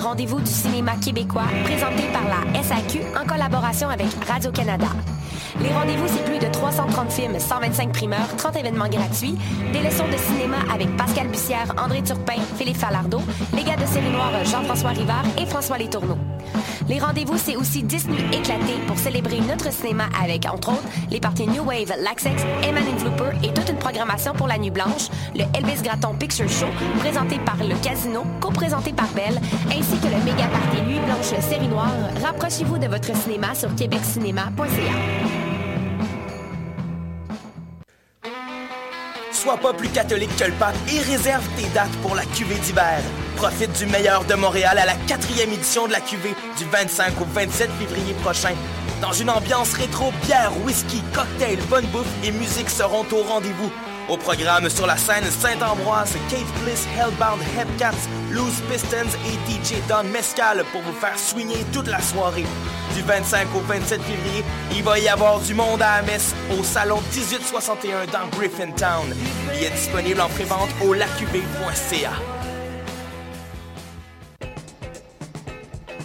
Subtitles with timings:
[0.00, 4.86] rendez-vous du cinéma québécois présenté par la SAQ en collaboration avec Radio-Canada.
[5.60, 9.36] Les rendez-vous, c'est plus de 330 films, 125 primeurs, 30 événements gratuits,
[9.72, 13.20] des leçons de cinéma avec Pascal Bussière, André Turpin, Philippe Falardeau,
[13.54, 16.16] les gars de série noire Jean-François Rivard et François Letourneau.
[16.90, 21.20] Les rendez-vous, c'est aussi 10 nuits éclatées pour célébrer notre cinéma avec, entre autres, les
[21.20, 25.44] parties New Wave, Laxex, Eman Flooper et toute une programmation pour la Nuit Blanche, le
[25.56, 26.66] Elvis Gratton Picture Show,
[26.98, 31.68] présenté par le Casino, co-présenté par Belle, ainsi que le méga party Nuit Blanche Série
[31.68, 31.94] Noire.
[32.24, 35.39] Rapprochez-vous de votre cinéma sur québeccinéma.ca.
[39.40, 43.00] Sois pas plus catholique que le pape et réserve tes dates pour la cuvée d'hiver.
[43.36, 47.24] Profite du meilleur de Montréal à la quatrième édition de la cuvée du 25 au
[47.24, 48.52] 27 février prochain.
[49.00, 53.72] Dans une ambiance rétro, bière, whisky, cocktail, bonne bouffe et musique seront au rendez-vous.
[54.10, 60.02] Au programme sur la scène Saint-Ambroise, Kate Bliss, Hellbound, Hepcats, Loose Pistons et DJ Don
[60.12, 62.44] Mescal pour vous faire swinger toute la soirée.
[62.96, 64.44] Du 25 au 27 février,
[64.74, 69.14] il va y avoir du monde à la au salon 1861 dans Griffintown.
[69.54, 72.39] Il est disponible en prévente au lacuvée.ca.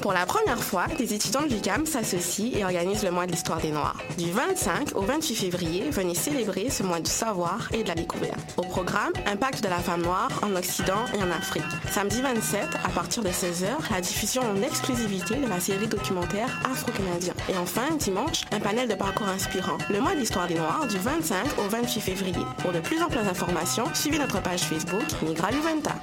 [0.05, 3.59] Pour la première fois, des étudiants de l'UQAM s'associent et organisent le mois de l'histoire
[3.59, 3.97] des Noirs.
[4.19, 8.53] Du 25 au 28 février, venez célébrer ce mois du savoir et de la découverte.
[8.55, 11.63] Au programme, Impact de la femme noire en Occident et en Afrique.
[11.89, 17.33] Samedi 27, à partir de 16h, la diffusion en exclusivité de la série documentaire Afro-Canadien.
[17.49, 19.79] Et enfin, dimanche, un panel de parcours inspirant.
[19.89, 22.45] Le mois de l'histoire des Noirs du 25 au 28 février.
[22.59, 25.95] Pour de plus amples informations, suivez notre page Facebook Migra Juventa.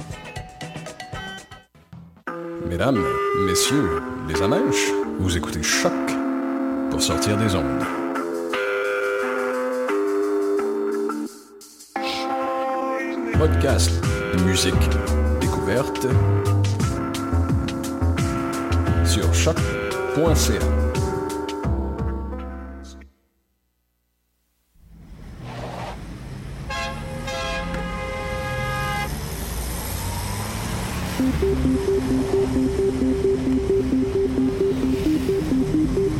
[2.72, 3.04] Mesdames,
[3.46, 4.90] messieurs, les amèches,
[5.20, 5.92] vous écoutez Choc
[6.90, 7.84] pour sortir des ondes.
[13.38, 13.90] Podcast,
[14.46, 14.88] musique,
[15.38, 16.06] découverte
[19.04, 20.81] sur choc.ca.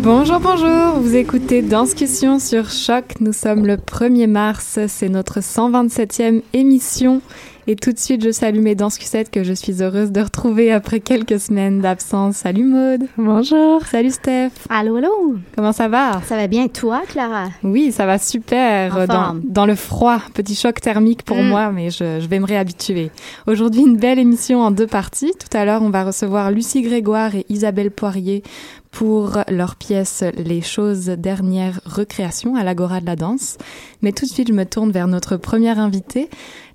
[0.03, 6.43] Bonjour, bonjour, vous écoutez Danscussion sur Choc, nous sommes le 1er mars, c'est notre 127e
[6.53, 7.23] émission
[7.67, 10.99] et tout de suite, je salue mes danscusettes que je suis heureuse de retrouver après
[10.99, 12.37] quelques semaines d'absence.
[12.37, 13.05] Salut Maude.
[13.17, 13.87] Bonjour.
[13.87, 14.51] Salut Steph.
[14.69, 15.37] Allô, allô.
[15.55, 16.21] Comment ça va?
[16.27, 16.67] Ça va bien.
[16.67, 17.49] Toi, Clara?
[17.63, 19.07] Oui, ça va super.
[19.07, 20.19] Dans, dans, le froid.
[20.35, 21.49] Petit choc thermique pour mm.
[21.49, 23.11] moi, mais je, je vais me réhabituer.
[23.47, 25.33] Aujourd'hui, une belle émission en deux parties.
[25.39, 28.43] Tout à l'heure, on va recevoir Lucie Grégoire et Isabelle Poirier
[28.93, 33.59] pour leur pièce Les choses dernières recréations à l'Agora de la danse.
[34.03, 36.29] Mais tout de suite, je me tourne vers notre première invitée,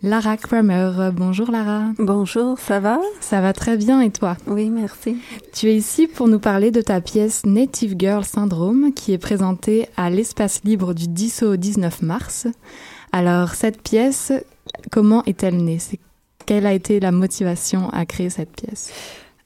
[0.04, 1.12] Lara Kramer.
[1.14, 1.84] Bonjour Lara.
[2.00, 3.00] Bonjour, ça va?
[3.22, 4.36] Ça va très bien et toi?
[4.48, 5.16] Oui, merci.
[5.54, 9.88] Tu es ici pour nous parler de ta pièce Native Girl Syndrome qui est présentée
[9.96, 12.48] à l'Espace Libre du 10 au 19 mars.
[13.12, 14.34] Alors, cette pièce,
[14.92, 15.78] comment est-elle née?
[16.46, 18.92] Quelle a été la motivation à créer cette pièce?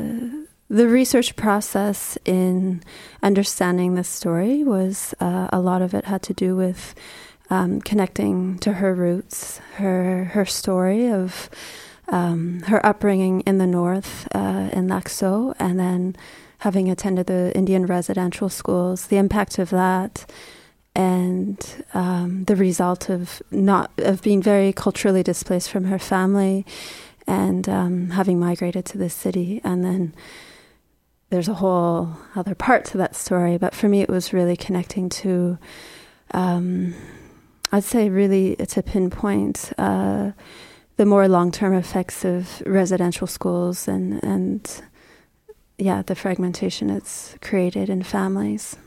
[0.69, 2.79] the research process in
[3.21, 6.95] understanding this story was a lot of it had to do with
[7.51, 11.50] um, connecting to her roots, her her story of
[12.07, 16.15] um, her upbringing in the north uh, in Lac and then
[16.59, 20.31] having attended the Indian residential schools, the impact of that,
[20.95, 26.65] and um, the result of not of being very culturally displaced from her family,
[27.27, 30.15] and um, having migrated to the city, and then
[31.31, 33.57] there's a whole other part to that story.
[33.57, 35.57] But for me, it was really connecting to
[36.33, 36.94] um,
[37.71, 40.31] I'd say really to pinpoint uh,
[40.97, 44.59] the more long-term effects of residential schools and and
[45.77, 48.77] yeah, the fragmentation it's created in families.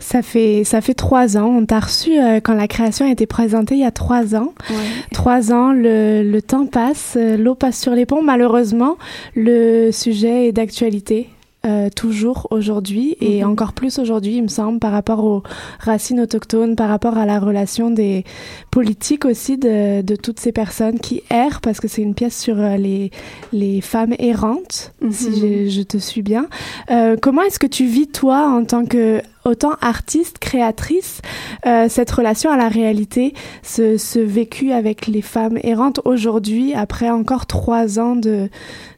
[0.00, 1.56] Ça fait ça fait trois ans.
[1.56, 4.52] On t'a reçu euh, quand la création a été présentée il y a trois ans.
[4.68, 4.76] Ouais.
[5.12, 8.22] Trois ans, le, le temps passe, l'eau passe sur les ponts.
[8.22, 8.96] Malheureusement,
[9.36, 11.28] le sujet est d'actualité
[11.64, 13.50] euh, toujours aujourd'hui et mhm.
[13.50, 15.42] encore plus aujourd'hui, il me semble, par rapport aux
[15.80, 18.24] racines autochtones, par rapport à la relation des
[18.70, 22.58] politiques aussi de, de toutes ces personnes qui errent, parce que c'est une pièce sur
[22.58, 23.10] euh, les,
[23.52, 25.34] les femmes errantes, si mhm.
[25.34, 26.46] je, je, te suis bien.
[26.90, 31.20] Euh, comment est-ce que tu vis, toi, en tant que autant artiste, créatrice,
[31.66, 37.10] euh, cette relation à la réalité, ce, ce, vécu avec les femmes errantes aujourd'hui, après
[37.10, 38.48] encore trois ans de,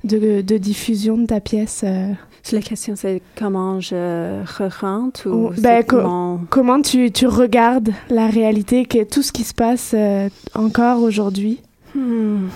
[0.04, 2.12] de, de diffusion de ta pièce euh?
[2.52, 4.44] La question, c'est comment je
[4.80, 6.40] rentre ou ben, comment...
[6.48, 11.60] comment tu, tu, regardes la réalité, que, tout ce qui se passe euh, encore aujourd'hui?
[11.94, 12.48] Hmm.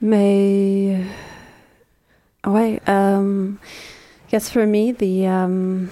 [0.00, 0.98] Mais,
[2.46, 3.56] ouais, um,
[4.30, 5.88] guess for me, the um,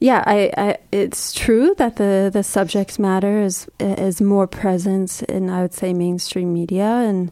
[0.00, 5.48] yeah, I, I, it's true that the the subject matter is is more present in
[5.48, 7.30] I would say mainstream media and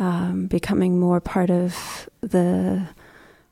[0.00, 2.88] um, becoming more part of the.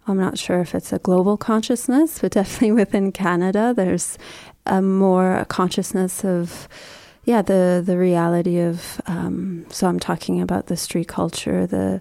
[0.08, 4.18] I'm not sure if it's a global consciousness, but definitely within Canada, there's
[4.66, 6.66] a more consciousness of
[7.24, 12.00] yeah the the reality of um, so I'm talking about the street culture the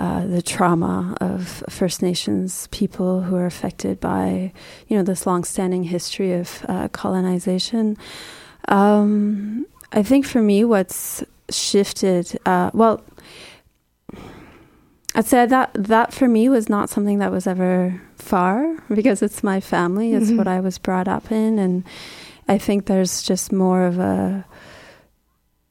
[0.00, 4.50] uh, the trauma of First Nations people who are affected by,
[4.88, 7.98] you know, this long-standing history of uh, colonization.
[8.68, 13.04] Um, I think for me, what's shifted, uh, well,
[15.14, 19.42] I'd say that that for me was not something that was ever far because it's
[19.42, 20.36] my family, it's mm-hmm.
[20.36, 21.84] what I was brought up in, and
[22.48, 24.44] I think there's just more of a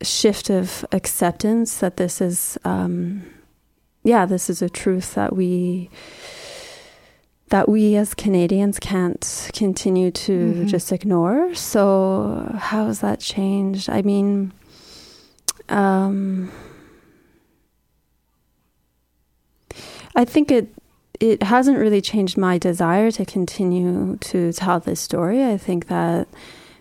[0.02, 2.58] shift of acceptance that this is.
[2.64, 3.24] Um,
[4.04, 5.90] yeah, this is a truth that we
[7.50, 10.68] that we as Canadians can't continue to mm-hmm.
[10.68, 11.54] just ignore.
[11.56, 13.90] So how has that changed?
[13.90, 14.54] I mean,
[15.68, 16.52] um,
[20.20, 20.68] I think it
[21.22, 25.46] it hasn't really changed my desire to continue to tell this story.
[25.46, 26.28] I think that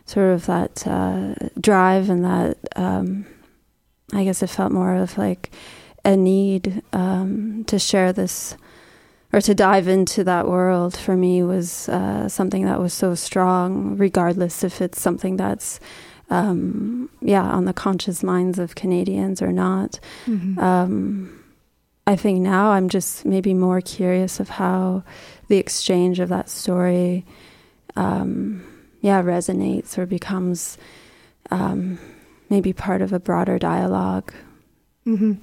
[0.06, 3.26] sort of that uh, drive and that um,
[4.12, 5.52] I guess it felt more of like
[6.04, 8.56] a need um, to share this
[9.32, 13.96] or to dive into that world for me was uh, something that was so strong,
[13.98, 15.78] regardless if it's something that's
[16.28, 20.00] um, yeah on the conscious minds of Canadians or not.
[20.26, 21.37] Mm-hmm.
[22.08, 25.02] I think now I'm just maybe more curious of how
[25.48, 27.26] the exchange of that story,
[27.96, 28.64] um,
[29.02, 30.78] yeah, resonates or becomes
[31.50, 31.98] um,
[32.48, 34.32] maybe part of a broader dialogue.
[35.06, 35.34] Mm-hmm.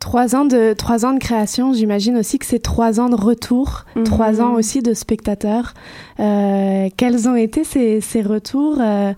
[0.00, 3.84] Trois ans de trois ans de création, j'imagine aussi que c'est trois ans de retour,
[3.94, 4.04] mhm.
[4.04, 5.74] trois ans aussi de spectateurs.
[6.20, 9.12] Euh, quels ont été ces, ces retours euh,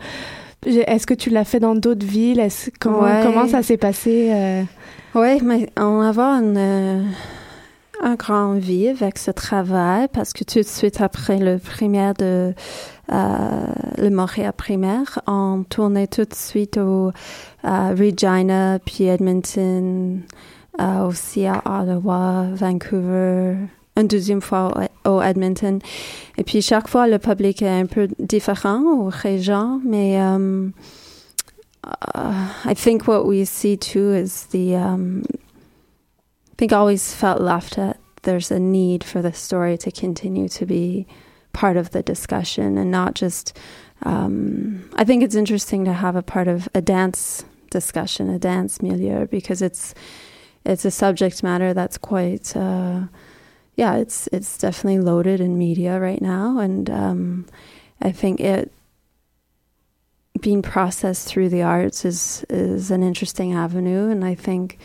[0.66, 2.46] Est-ce que tu l'as fait dans d'autres villes?
[2.80, 4.62] Comment, comment ça s'est passé euh?
[5.14, 7.02] Oui, mais on a une, euh,
[8.02, 12.54] un grand vie avec ce travail parce que tout de suite après le primaire de
[13.12, 13.66] euh,
[13.98, 17.10] le Montréal primaire, on tournait tout de suite au
[17.64, 20.20] Regina puis Edmonton.
[20.80, 23.56] Euh, aussi à Ottawa, Vancouver,
[23.96, 24.72] une deuxième fois
[25.04, 25.80] au, Edmonton.
[26.38, 30.72] Et puis chaque fois, le public est un peu différent aux régions, mais um,
[31.84, 35.24] uh, I think what we see too is the, um,
[36.52, 40.48] I think I always felt left at there's a need for the story to continue
[40.48, 41.06] to be
[41.52, 43.56] part of the discussion and not just,
[44.02, 48.82] um, I think it's interesting to have a part of a dance discussion, a dance
[48.82, 49.94] milieu, because it's,
[50.64, 53.02] it's a subject matter that's quite uh,
[53.80, 57.46] yeah it's it's definitely loaded in media right now and um,
[58.02, 58.70] I think it
[60.38, 64.78] being processed through the arts is is an interesting avenue and I think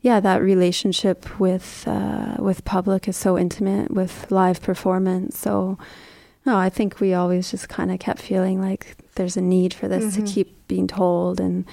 [0.00, 5.78] yeah that relationship with uh, with public is so intimate with live performance so
[6.44, 9.86] no I think we always just kind of kept feeling like there's a need for
[9.86, 10.24] this mm-hmm.
[10.24, 11.64] to keep being told and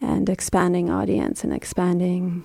[0.00, 2.42] and expanding audience and expanding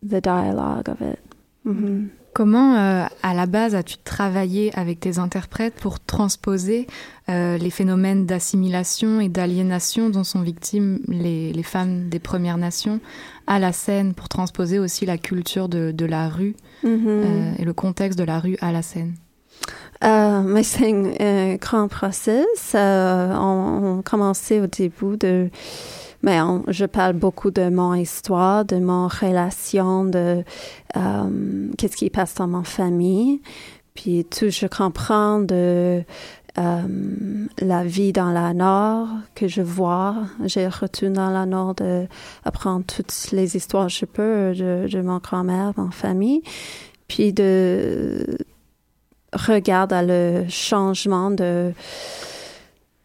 [0.00, 1.18] the dialogue of it.
[1.66, 2.08] Mm-hmm.
[2.32, 6.86] Comment, euh, à la base, as-tu travaillé avec tes interprètes pour transposer
[7.28, 13.00] euh, les phénomènes d'assimilation et d'aliénation dont sont victimes les, les, femmes des Premières Nations
[13.48, 17.06] à la scène, pour transposer aussi la culture de, de la rue mm-hmm.
[17.06, 19.14] euh, et le contexte de la rue à la scène?
[20.02, 22.74] Mais c'est un, grand process.
[22.74, 25.50] On, on commençait au début de
[26.22, 30.44] mais je parle beaucoup de mon histoire, de mon relation, de
[30.96, 33.40] euh, qu'est-ce qui passe dans ma famille.
[33.94, 36.02] Puis tout, je comprends de
[36.58, 36.82] euh,
[37.60, 40.16] la vie dans la Nord que je vois.
[40.44, 42.06] J'ai retourné dans la Nord de
[42.44, 46.42] apprendre toutes les histoires que je peux de, de mon grand-mère, ma famille.
[47.08, 48.38] puis de
[49.32, 51.72] regarde à le changement de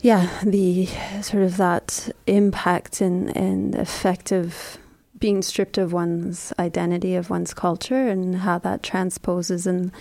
[0.06, 0.86] yeah the
[1.22, 4.78] sort of that impact and and effect of
[5.18, 9.92] being stripped of one's identity of one's culture and how that transposes in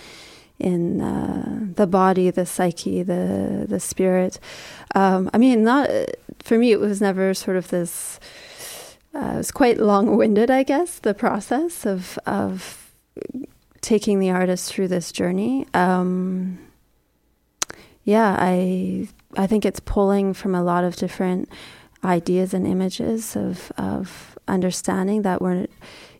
[0.59, 4.39] in uh, the body the psyche the the spirit
[4.93, 5.89] um, i mean not
[6.39, 8.19] for me it was never sort of this
[9.15, 12.85] uh, it was quite long-winded i guess the process of of
[13.85, 15.67] taking the artist through this journey.
[15.75, 16.57] Um,
[18.03, 21.49] yeah, I I think it's pulling from a lot of different
[22.03, 25.67] ideas and images of of understanding that we're,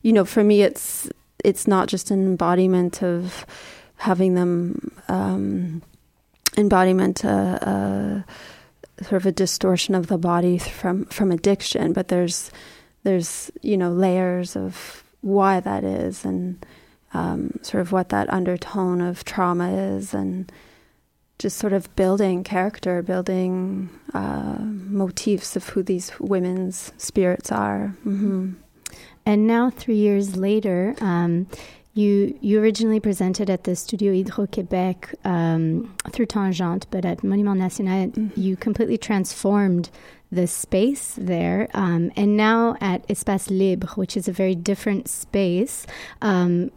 [0.01, 1.10] you know, for me it's
[1.43, 3.45] it's not just an embodiment of
[3.98, 5.81] having them um,
[6.57, 8.31] embodiment a, uh,
[9.00, 12.51] a, sort of a distortion of the body from from addiction, but there's
[13.03, 16.65] there's you know layers of why that is and
[17.13, 20.51] um, sort of what that undertone of trauma is and
[21.38, 27.96] just sort of building character, building uh, motifs of who these women's spirits are.
[28.06, 28.54] Mm-hmm.
[29.25, 31.48] And now, three years later, um,
[31.96, 37.60] you you originally presented at the Studio Hydro Québec um, through Tangente, but at Monument
[37.60, 38.39] National, mm-hmm.
[38.39, 39.89] you completely transformed
[40.32, 41.68] the space there.
[41.74, 45.88] Um, and now at Espace Libre, which is a very different space,
[46.22, 46.72] um,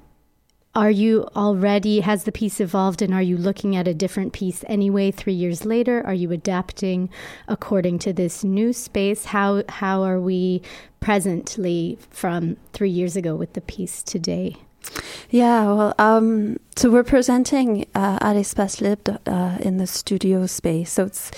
[0.75, 4.65] are you already, has the piece evolved and are you looking at a different piece
[4.69, 6.07] anyway three years later?
[6.07, 7.11] Are you adapting
[7.49, 9.27] according to this new space?
[9.27, 10.63] How, how are we
[11.01, 14.57] presently from three years ago with the piece today?
[15.31, 20.93] Yeah, well, um, so we're presenting uh, at Espace Libre uh, in the studio space.
[20.93, 21.31] So it's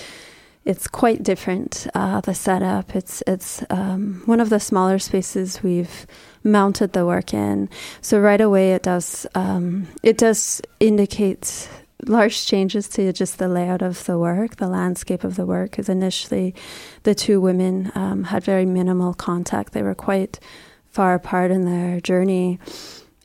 [0.63, 1.87] it's quite different.
[1.95, 2.95] Uh, the setup.
[2.95, 6.05] It's it's um, one of the smaller spaces we've
[6.43, 7.69] mounted the work in.
[8.01, 11.69] So right away, it does um, it does indicate
[12.07, 15.71] large changes to just the layout of the work, the landscape of the work.
[15.71, 16.55] Because initially,
[17.03, 19.73] the two women um, had very minimal contact.
[19.73, 20.39] They were quite
[20.89, 22.59] far apart in their journey,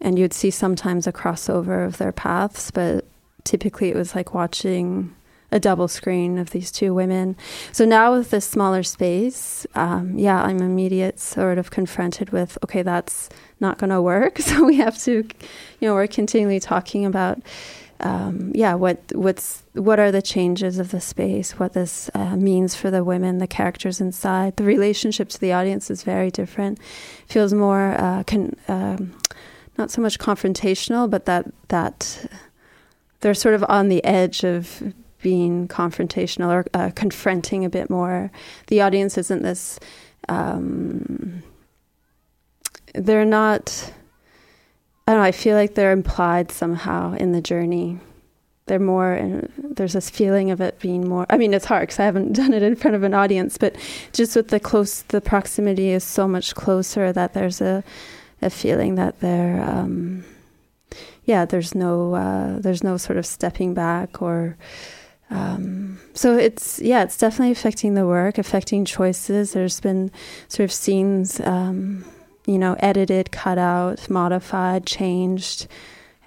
[0.00, 3.04] and you'd see sometimes a crossover of their paths, but
[3.44, 5.14] typically it was like watching
[5.56, 7.34] a double screen of these two women.
[7.72, 12.82] So now with this smaller space, um, yeah, I'm immediate sort of confronted with, okay,
[12.82, 14.38] that's not going to work.
[14.46, 15.12] So we have to,
[15.80, 17.40] you know, we're continually talking about,
[18.00, 22.76] um, yeah, what what's what are the changes of the space, what this uh, means
[22.76, 26.78] for the women, the characters inside, the relationship to the audience is very different.
[27.26, 29.18] Feels more uh, con- um,
[29.78, 32.30] not so much confrontational, but that that
[33.20, 34.94] they're sort of on the edge of
[35.26, 38.30] being confrontational or uh, confronting a bit more.
[38.68, 39.80] The audience isn't this.
[40.28, 41.42] Um,
[42.94, 43.92] they're not.
[45.08, 45.26] I don't know.
[45.26, 47.98] I feel like they're implied somehow in the journey.
[48.66, 49.14] They're more.
[49.18, 51.26] Uh, there's this feeling of it being more.
[51.28, 53.74] I mean, it's hard because I haven't done it in front of an audience, but
[54.12, 57.82] just with the close, the proximity is so much closer that there's a,
[58.42, 59.60] a feeling that they're.
[59.60, 60.24] Um,
[61.24, 64.56] yeah, there's no uh, there's no sort of stepping back or
[65.30, 69.52] um, so it's yeah, it's definitely affecting the work, affecting choices.
[69.52, 70.10] There's been
[70.48, 72.04] sort of scenes, um,
[72.46, 75.66] you know, edited, cut out, modified, changed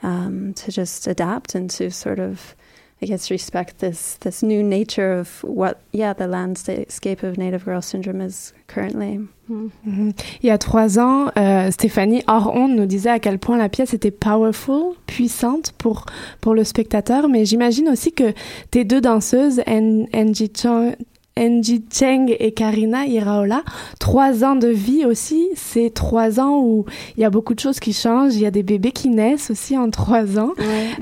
[0.04, 2.56] um, to just adapt and to sort of,
[3.02, 7.82] I guess, respect this this new nature of what yeah the landscape of Native Girl
[7.82, 9.20] Syndrome is currently.
[9.50, 10.14] Mhm.
[10.44, 13.94] Il y a trois ans, euh, Stéphanie hors nous disait à quel point la pièce
[13.94, 16.06] était powerful, puissante pour,
[16.42, 18.34] pour le spectateur, mais j'imagine aussi que
[18.70, 23.64] tes deux danseuses, Angie Cheng, et Karina Iraola,
[24.00, 26.86] trois ans de vie aussi, c'est trois ans où
[27.18, 29.50] il y a beaucoup de choses qui changent, il y a des bébés qui naissent
[29.50, 30.52] aussi en trois ans.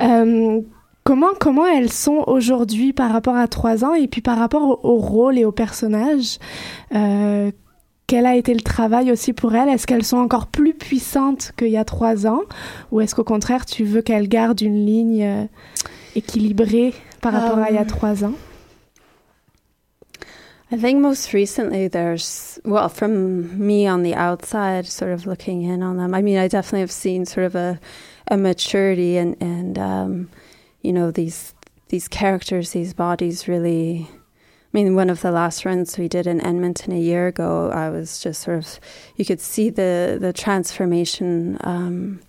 [0.01, 0.61] Euh,
[1.07, 4.97] comment, comment elles sont aujourd'hui par rapport à trois ans et puis par rapport au,
[4.97, 6.37] rôle et au personnage
[6.93, 7.49] euh,
[8.07, 9.69] quel a été le travail aussi pour elles?
[9.69, 12.41] Est-ce qu'elles sont encore plus puissantes qu'il y a trois ans?
[12.91, 15.45] Ou est-ce qu'au contraire, tu veux qu'elles gardent une ligne euh,
[16.15, 18.33] équilibrée par rapport à il y a um, trois ans?
[20.73, 25.81] I think most recently there's, well, from me on the outside, sort of looking in
[25.81, 27.79] on them, I mean, I definitely have seen sort of a,
[28.29, 30.29] a maturity and, and um,
[30.87, 31.53] you know, these,
[31.89, 34.07] these characters, these bodies really
[34.73, 37.89] I mean, one of the last runs we did in Edmonton a year ago, I
[37.89, 38.79] was just sort of,
[39.15, 42.19] you could see the the transformation um,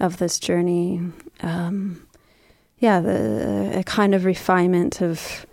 [0.00, 1.00] of this journey.
[1.42, 2.06] Um,
[2.78, 5.46] yeah, the a kind of refinement of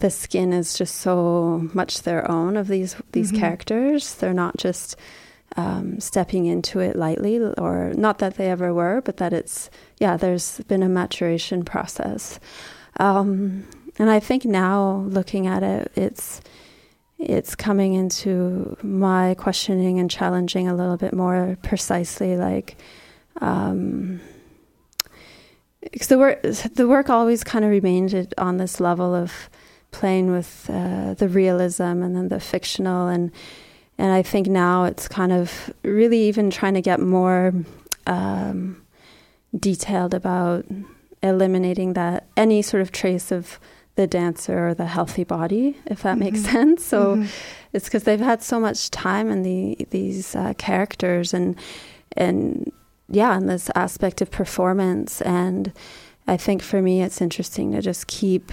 [0.00, 3.40] the skin is just so much their own of these these mm-hmm.
[3.40, 4.14] characters.
[4.16, 4.96] They're not just
[5.56, 10.16] um, stepping into it lightly, or not that they ever were, but that it's, yeah,
[10.16, 12.40] there's been a maturation process.
[12.98, 13.66] Um,
[13.98, 16.40] and I think now, looking at it, it's
[17.18, 22.76] it's coming into my questioning and challenging a little bit more precisely, like.
[23.40, 24.20] Um,
[25.82, 29.50] because the work, the work always kind of remained on this level of
[29.90, 33.30] playing with uh, the realism and then the fictional and
[34.02, 37.54] and I think now it's kind of really even trying to get more
[38.08, 38.82] um,
[39.56, 40.66] detailed about
[41.22, 43.60] eliminating that any sort of trace of
[43.94, 46.24] the dancer or the healthy body, if that mm-hmm.
[46.24, 46.84] makes sense.
[46.84, 47.26] So mm-hmm.
[47.72, 51.54] it's because they've had so much time in the these uh, characters and
[52.16, 52.72] and
[53.08, 55.22] yeah, in this aspect of performance.
[55.22, 55.72] And
[56.26, 58.50] I think for me, it's interesting to just keep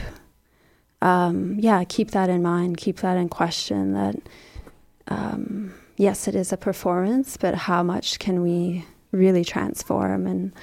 [1.01, 3.93] um, yeah, keep that in mind, keep that in question.
[3.93, 4.15] That
[5.09, 10.53] um, yes, it is a performance, but how much can we really transform and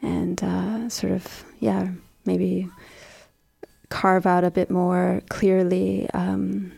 [0.00, 1.88] and uh, sort of yeah,
[2.24, 2.68] maybe
[3.88, 6.08] carve out a bit more clearly.
[6.10, 6.72] Um,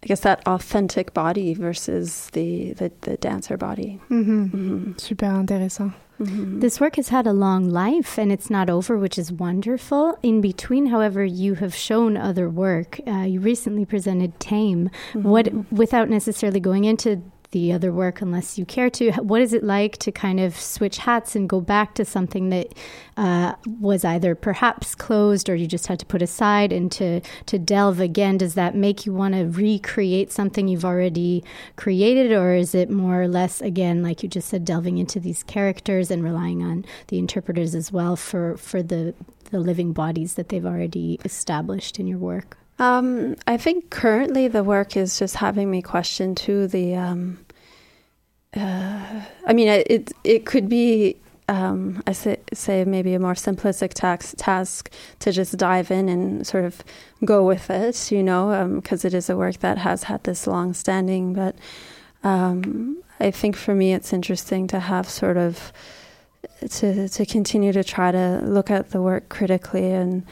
[0.00, 4.00] I guess that authentic body versus the the, the dancer body.
[4.08, 4.44] Mm-hmm.
[4.44, 4.92] Mm-hmm.
[4.96, 5.92] Super intéressant.
[6.20, 6.60] Mm-hmm.
[6.60, 10.18] This work has had a long life and it's not over, which is wonderful.
[10.22, 13.00] In between, however, you have shown other work.
[13.06, 14.90] Uh, you recently presented Tame.
[15.14, 15.76] What, mm-hmm.
[15.76, 19.10] without necessarily going into the other work unless you care to.
[19.12, 22.74] What is it like to kind of switch hats and go back to something that
[23.16, 27.58] uh, was either perhaps closed or you just had to put aside and to, to
[27.58, 28.36] delve again?
[28.36, 31.42] Does that make you want to recreate something you've already
[31.76, 35.42] created, or is it more or less, again, like you just said, delving into these
[35.42, 39.14] characters and relying on the interpreters as well for, for the,
[39.50, 42.58] the living bodies that they've already established in your work?
[42.78, 46.94] Um, I think currently the work is just having me question too the.
[46.94, 47.44] Um,
[48.56, 51.16] uh, I mean, it it could be
[51.48, 56.46] um, I say, say maybe a more simplistic tax, task to just dive in and
[56.46, 56.84] sort of
[57.24, 60.46] go with it, you know, because um, it is a work that has had this
[60.46, 61.32] long standing.
[61.32, 61.56] But
[62.22, 65.72] um, I think for me, it's interesting to have sort of
[66.70, 70.24] to to continue to try to look at the work critically and.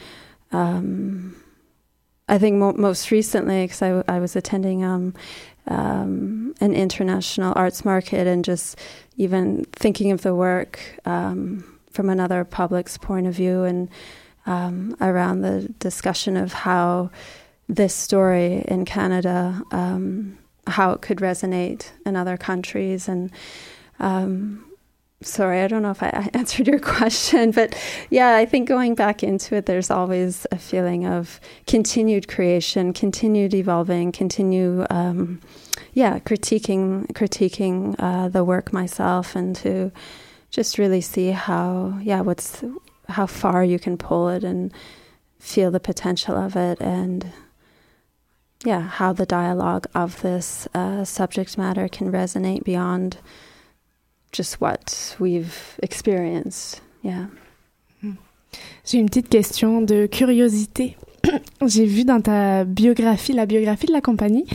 [2.27, 5.13] I think mo- most recently, because I, I, was attending um,
[5.67, 8.77] um, an international arts market and just
[9.15, 13.89] even thinking of the work um, from another public's point of view and
[14.45, 17.11] um, around the discussion of how
[17.67, 20.37] this story in Canada, um,
[20.67, 23.31] how it could resonate in other countries and
[23.99, 24.66] um,
[25.21, 27.75] sorry, I don't know if I answered your question, but
[28.09, 33.53] yeah, I think going back into it, there's always a feeling of continued creation, continued
[33.53, 35.41] evolving, continue, um,
[35.93, 39.91] yeah, critiquing, critiquing uh, the work myself, and to
[40.49, 42.63] just really see how, yeah, what's
[43.09, 44.73] how far you can pull it and
[45.39, 47.31] feel the potential of it, and
[48.63, 53.17] yeah, how the dialogue of this uh, subject matter can resonate beyond
[54.37, 56.83] just what we've experienced.
[57.03, 57.25] Yeah.
[58.85, 60.95] J'ai une petite question de curiosité.
[61.65, 64.45] J'ai vu dans ta biographie, la biographie de la compagnie,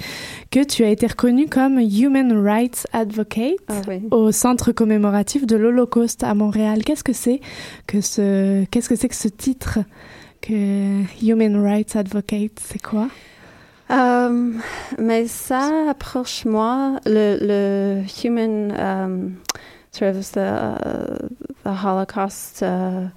[0.51, 6.23] que tu as été reconnue comme Human Rights Advocate ah au Centre commémoratif de l'Holocauste
[6.23, 6.85] à Montréal.
[6.85, 7.41] Qu'est-ce que c'est
[7.87, 9.81] que ce, qu'est-ce que c'est que ce titre
[10.41, 12.59] que Human Rights Advocate?
[12.61, 13.09] C'est quoi?
[13.91, 14.53] Euh,
[14.99, 19.35] mais ça approche moi le, le Human um,
[19.93, 21.29] sort of the, uh,
[21.63, 23.09] the Holocaust uh,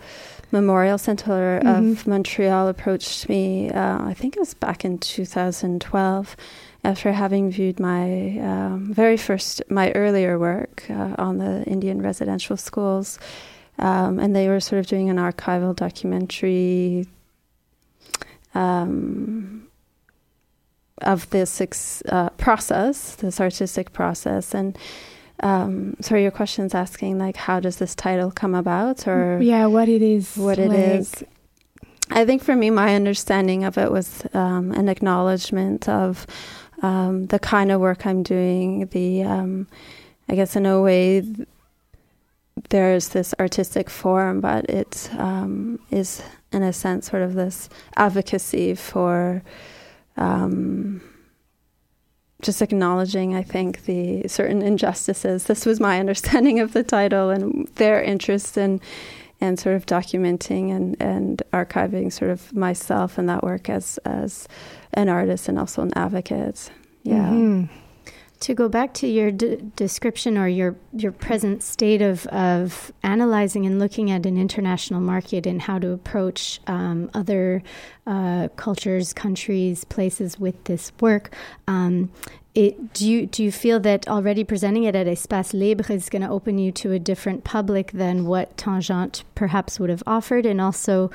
[0.51, 1.91] Memorial Center mm-hmm.
[1.91, 3.71] of Montreal approached me.
[3.71, 6.35] Uh, I think it was back in 2012
[6.83, 12.57] after having viewed my um, very first, my earlier work uh, on the Indian residential
[12.57, 13.17] schools.
[13.79, 17.07] Um, and they were sort of doing an archival documentary
[18.53, 19.67] um,
[21.01, 24.77] of this ex- uh, process, this artistic process, and
[25.41, 29.89] um, sorry, your question's asking like, how does this title come about, or yeah, what
[29.89, 30.69] it is, what like.
[30.69, 31.23] it is.
[32.11, 36.25] I think for me, my understanding of it was um, an acknowledgement of
[36.81, 38.87] um, the kind of work I'm doing.
[38.87, 39.67] The, um,
[40.29, 41.23] I guess, in a way,
[42.69, 46.21] there's this artistic form, but it um, is,
[46.51, 49.43] in a sense, sort of this advocacy for.
[50.17, 51.01] Um,
[52.41, 55.45] just acknowledging, I think, the certain injustices.
[55.45, 58.81] This was my understanding of the title and their interest in
[59.41, 64.47] and sort of documenting and, and archiving sort of myself and that work as as
[64.93, 66.71] an artist and also an advocate.
[67.03, 67.29] Yeah.
[67.29, 67.84] Mm-hmm.
[68.39, 73.65] To go back to your d- description or your your present state of of analyzing
[73.65, 77.63] and looking at an international market and how to approach um, other
[78.07, 81.33] uh, cultures, countries, places with this work.
[81.67, 82.11] Um,
[82.53, 86.21] it, do you do you feel that already presenting it at Espace Libre is going
[86.21, 90.61] to open you to a different public than what Tangente perhaps would have offered, and
[90.61, 91.11] also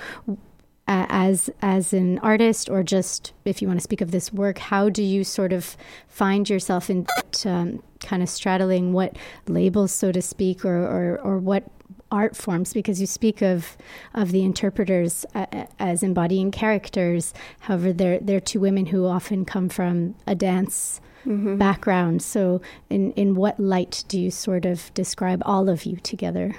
[0.90, 4.58] uh, as as an artist, or just if you want to speak of this work,
[4.58, 5.76] how do you sort of
[6.08, 7.06] find yourself in
[7.46, 11.62] um, kind of straddling what labels, so to speak, or or, or what
[12.10, 12.72] art forms?
[12.72, 13.76] Because you speak of
[14.14, 15.46] of the interpreters uh,
[15.78, 17.32] as embodying characters.
[17.60, 21.56] However they're they're two women who often come from a dance mm-hmm.
[21.56, 22.20] background.
[22.20, 26.56] So in in what light do you sort of describe all of you together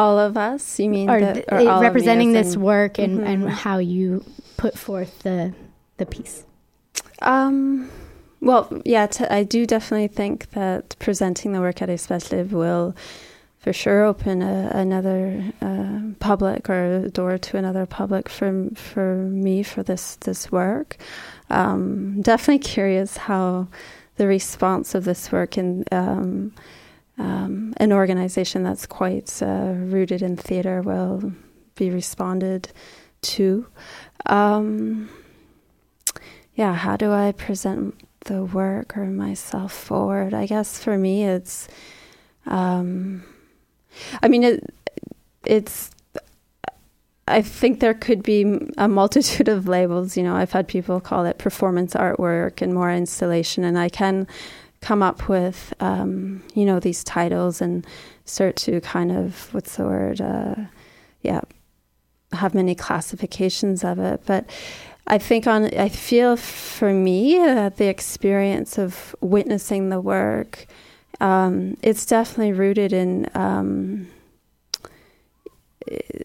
[0.00, 0.80] all of us?
[0.80, 3.26] You mean or, the, or representing this in, work and, mm-hmm.
[3.26, 4.24] and how you
[4.56, 5.54] put forth the
[5.98, 6.44] the piece?
[7.22, 7.90] Um
[8.40, 12.94] well yeah t- I do definitely think that presenting the work at Espace will
[13.58, 19.16] for sure open a, another uh, public or a door to another public for for
[19.16, 20.96] me for this this work.
[21.50, 23.68] Um, definitely curious how
[24.16, 26.52] the response of this work in um,
[27.20, 31.32] um, an organization that's quite uh, rooted in theater will
[31.74, 32.70] be responded
[33.20, 33.66] to.
[34.24, 35.10] Um,
[36.54, 40.32] yeah, how do I present the work or myself forward?
[40.32, 41.68] I guess for me, it's.
[42.46, 43.22] Um,
[44.22, 44.74] I mean, it,
[45.44, 45.90] it's.
[47.28, 50.16] I think there could be a multitude of labels.
[50.16, 54.26] You know, I've had people call it performance artwork and more installation, and I can
[54.80, 57.86] come up with, um, you know, these titles and
[58.24, 60.20] start to kind of, what's the word?
[60.20, 60.54] Uh,
[61.22, 61.40] yeah,
[62.32, 64.22] have many classifications of it.
[64.24, 64.48] But
[65.06, 70.66] I think on, I feel for me that the experience of witnessing the work,
[71.20, 73.28] um, it's definitely rooted in.
[73.34, 74.08] Um,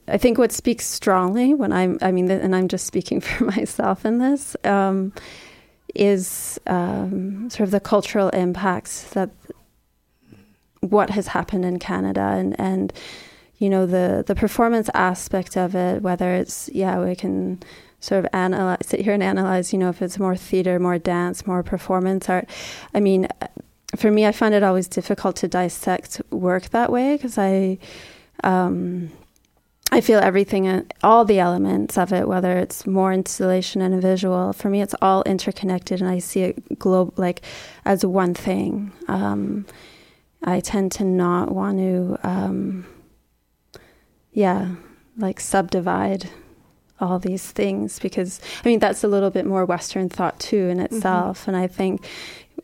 [0.08, 4.06] I think what speaks strongly when I'm, I mean, and I'm just speaking for myself
[4.06, 5.14] in this, um,
[5.96, 9.30] is um, sort of the cultural impacts that
[10.82, 12.94] what has happened in Canada and and
[13.58, 17.62] you know the the performance aspect of it whether it's yeah we can
[18.00, 21.48] sort of analyze sit here and analyze you know if it's more theater more dance
[21.48, 22.48] more performance art.
[22.94, 23.28] I mean
[23.96, 27.78] for me I find it always difficult to dissect work that way because I
[28.44, 29.12] um,
[29.92, 34.00] I feel everything, uh, all the elements of it, whether it's more installation and a
[34.00, 37.42] visual, for me, it's all interconnected, and I see it globe like
[37.86, 38.92] as one thing.
[39.08, 39.66] Um,
[40.44, 42.86] I tend to not want to, um,
[44.32, 44.76] yeah,
[45.18, 46.30] like subdivide
[47.00, 50.78] all these things because I mean that's a little bit more Western thought too in
[50.78, 50.96] mm-hmm.
[50.96, 51.52] itself, mm-hmm.
[51.52, 52.06] and I think,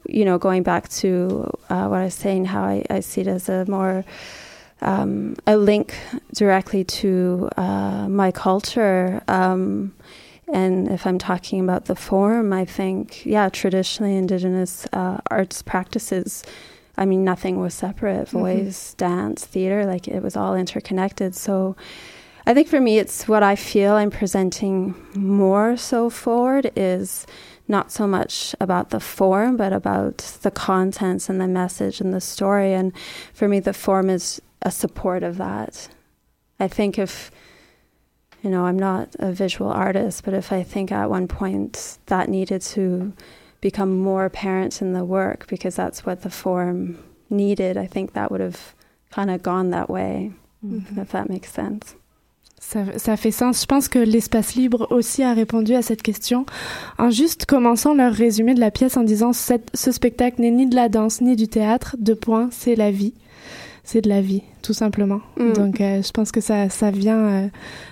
[0.07, 3.27] you know, going back to uh, what I was saying, how I, I see it
[3.27, 4.03] as a more
[4.81, 5.95] um, a link
[6.33, 9.21] directly to uh, my culture.
[9.27, 9.93] Um,
[10.51, 16.43] and if I'm talking about the form, I think, yeah, traditionally Indigenous uh, arts practices,
[16.97, 18.39] I mean, nothing was separate mm-hmm.
[18.39, 18.97] voice, mm-hmm.
[18.97, 21.35] dance, theater, like it was all interconnected.
[21.35, 21.75] So
[22.45, 27.25] I think for me, it's what I feel I'm presenting more so forward is
[27.67, 32.19] not so much about the form, but about the contents and the message and the
[32.19, 32.73] story.
[32.73, 32.91] And
[33.33, 35.89] for me, the form is a support of that.
[36.59, 37.31] I think if,
[38.43, 42.29] you know, I'm not a visual artist, but if I think at one point that
[42.29, 43.13] needed to
[43.61, 46.97] become more apparent in the work because that's what the form
[47.29, 48.75] needed, I think that would have
[49.11, 50.31] kind of gone that way,
[50.65, 50.99] mm-hmm.
[50.99, 51.95] if that makes sense.
[52.59, 53.61] Ça, ça, fait sens.
[53.61, 56.45] Je pense que l'espace libre aussi a répondu à cette question
[56.99, 60.75] en juste commençant leur résumé de la pièce en disant ce spectacle n'est ni de
[60.75, 63.15] la danse ni du théâtre, deux points, c'est la vie.
[63.91, 65.21] C'est de la vie tout simplement.
[65.37, 65.53] Mm.
[65.53, 67.47] Donc, euh, je pense que ça, ça vient euh,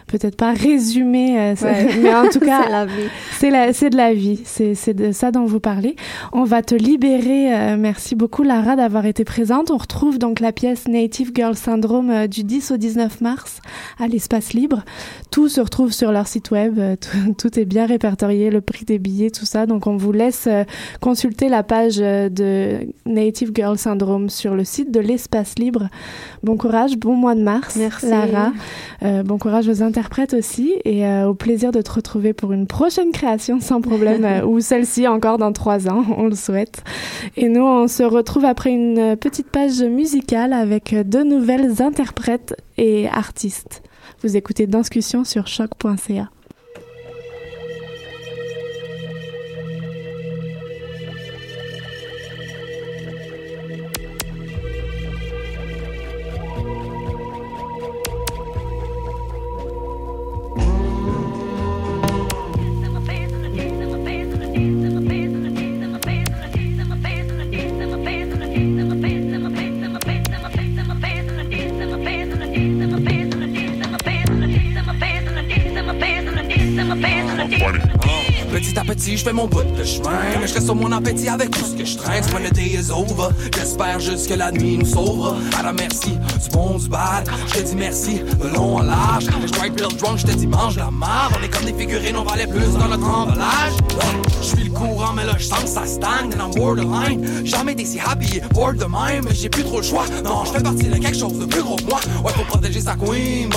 [0.08, 1.56] peut-être pas résumer, euh,
[2.02, 2.88] mais en tout cas,
[3.32, 4.42] c'est la c'est de la vie.
[4.46, 5.96] C'est c'est de ça dont vous parlez.
[6.32, 7.76] On va te libérer.
[7.78, 9.72] merci beaucoup, Lara, d'avoir été présente.
[9.72, 13.60] On retrouve donc la pièce Native Girl Syndrome du 10 au 19 mars
[14.00, 14.84] à l'espace libre.
[15.32, 16.80] Tout se retrouve sur leur site web.
[17.00, 19.66] Tout, tout, est bien répertorié, le prix des billets, tout ça.
[19.66, 20.48] Donc, on vous laisse
[21.00, 25.90] consulter la page de Native Girl Syndrome sur le site de l'espace libre.
[26.44, 28.08] Bon courage, bon mois de mars, Merci.
[28.08, 28.52] Lara.
[29.02, 32.68] Euh, bon courage aux interprètes aussi et euh, au plaisir de te retrouver pour une
[32.68, 36.84] prochaine création sans problème euh, ou celle-ci encore dans trois ans, on le souhaite.
[37.36, 43.08] Et nous, on se retrouve après une petite page musicale avec de nouvelles interprètes et
[43.08, 43.82] artistes.
[44.22, 46.30] Vous écoutez Danscussion sur choc.ca.
[79.30, 80.20] fais mon bout de chemin.
[80.40, 82.24] Mais je reste sur mon appétit avec tout ce que je traîne.
[82.34, 85.36] When the day is over, j'espère juste que la nuit nous sauvera.
[85.58, 87.30] À la merci, du bon, du bad.
[87.48, 89.28] Je te dis merci, de long en large.
[89.42, 91.36] Je strike real drunk, je te dis mange la marde.
[91.40, 93.74] On est comme des figurines, on va aller plus dans notre emballage.
[94.42, 96.32] Je suis le courant, mais là je sens que ça stagne.
[96.34, 97.46] And I'm borderline.
[97.46, 99.26] Jamais été si happy, bored de même.
[99.26, 100.06] Mais j'ai plus trop le choix.
[100.24, 102.00] Non, je fais partie de quelque chose de plus gros que moi.
[102.24, 103.50] Ouais, faut protéger sa queen.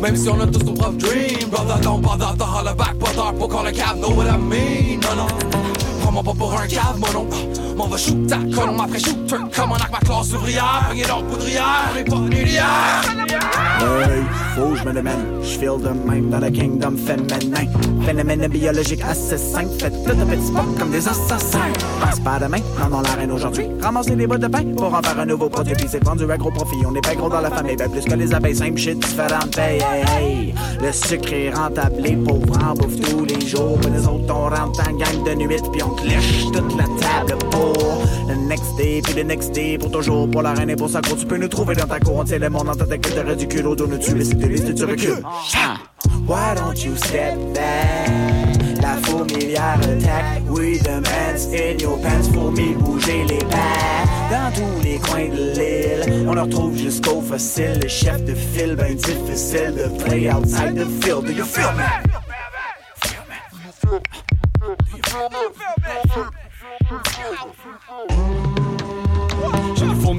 [0.00, 1.78] Même si on a tous nos propres dreams, brother.
[1.82, 3.36] Don't bother to holler back, brother.
[3.38, 5.00] Pour call a cab, know what I mean?
[5.00, 5.26] Non, non.
[6.00, 7.26] Prends-moi pas pour un cave, mon nom.
[7.76, 9.36] M'en va shoot ta colonne, après shooter.
[9.54, 10.84] Comme un arc ma classe ouvrière.
[10.88, 13.19] Pogné dans poudrière, on est pas nul hier.
[13.80, 14.22] Hey,
[14.54, 17.66] faut que je me demande, je feel de même dans le kingdom féminin.
[18.04, 21.58] Phénomène biologique assez simple, fait tout un petit spot comme des assassins.
[22.00, 23.66] Passe pas demain, prenons l'arène aujourd'hui.
[23.80, 26.36] Ramasser des bouts de pain pour en faire un nouveau produit, puis c'est vendu à
[26.36, 26.76] gros profit.
[26.86, 29.54] On est pas gros dans la famille, ben plus que les abeilles, simple shit, différente
[29.56, 29.80] paye.
[30.06, 30.54] Hey.
[30.82, 33.78] Le sucre est rentable, les pauvres en bouffent tous les jours.
[33.80, 37.38] Puis les autres, on rentre en gang de nuit, puis on clèche toute la table
[37.50, 37.69] pour
[38.50, 41.16] next day, puis le next day, pour toujours, pour la reine et pour sa cour.
[41.16, 43.36] Tu peux nous trouver dans ta cour, on tient le monde dans ta tête, t'aurais
[43.36, 45.22] du culot, nous tu mais c'est de liste, tu recules.
[46.26, 48.10] Why don't you step back?
[48.82, 50.42] La fourmilière attaque.
[50.50, 52.28] We the man's in your pants.
[52.32, 54.08] Fourmis, bouger les pattes.
[54.30, 57.78] Dans tous les coins de l'île, on le retrouve jusqu'au fossile.
[57.82, 61.26] Le chef de file, ben difficile de play outside the field.
[61.26, 62.09] Do you feel me?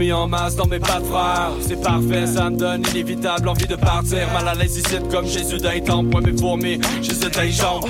[0.09, 4.27] En masse dans mes pattes frères C'est parfait, ça me donne inévitable envie de partir
[4.33, 7.85] Mal à l'aise ici comme Jésus d'un temps Moi mes fourmis, j'ai cette jambes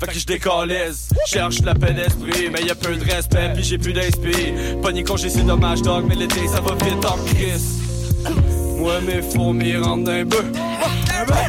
[0.00, 3.64] fait que je décalise, cherche la paix d'esprit, mais y a peu de respect, puis
[3.64, 4.30] j'ai plus d'inspi.
[4.80, 7.80] Pogné congé, c'est dommage, dog, mais l'été ça va vite en crise.
[8.76, 10.44] Moi, mes fourmis rentrent d'un bœuf.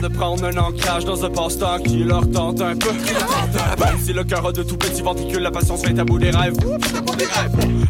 [0.02, 2.92] De prendre un ancrage dans un passe-temps qui leur tente un peu.
[2.92, 6.32] Même si le cœur a de tout petits venticules, la patience fait à bout des
[6.32, 6.56] rêves.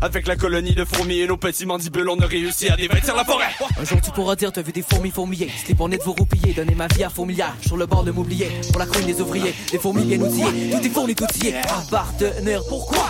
[0.02, 3.24] Avec la colonie de fourmis et nos petits mandibules, on a réussi à dévêtir la
[3.24, 3.50] forêt.
[3.80, 6.54] Un jour tu pourras dire t'as vu des fourmis fourmiller Slip est de vous roupiller
[6.54, 9.54] Donner ma vie à fourmillard Sur le bord de m'oublier Pour la crune des ouvriers
[9.72, 10.72] Des fourmis bien outillées.
[10.72, 11.58] Tout est fourni tout y est.
[11.58, 13.10] Appartenir pourquoi?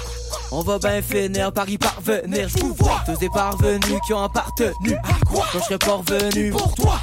[0.51, 3.01] On va bien finir par y parvenir, je vous vois.
[3.05, 4.95] Tous des parvenus qui ont appartenu.
[4.95, 5.45] À quoi?
[5.53, 6.99] Donc je serais pas revenu pour toi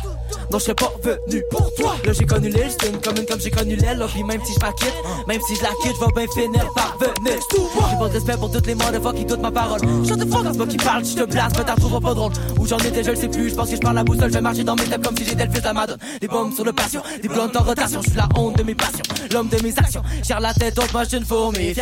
[0.50, 1.96] donc je serais pas venu pour toi.
[2.04, 4.04] Là j'ai connu l'île, c'est une commune comme j'ai connu l'aile.
[4.12, 4.94] Puis même si je la quitte,
[5.26, 7.38] même si je la quitte, je vais bien finir par venir.
[7.50, 9.80] J'ai pas de respect pour toutes les fois qui doutent ma parole.
[10.04, 12.32] Je te froid quand qui parle, je te place, mais t'en trouveras pas drôle.
[12.58, 14.34] Où j'en étais, je le sais plus, je pense que je parle la boussole Je
[14.34, 15.86] vais marcher dans mes steps comme si j'étais le fils de la
[16.20, 18.00] Des bombes sur le passion, des blondes en rotation.
[18.02, 20.02] Je suis la honte de mes passions, l'homme de mes actions.
[20.22, 21.74] J'ai la tête haute, moi je suis une fourmi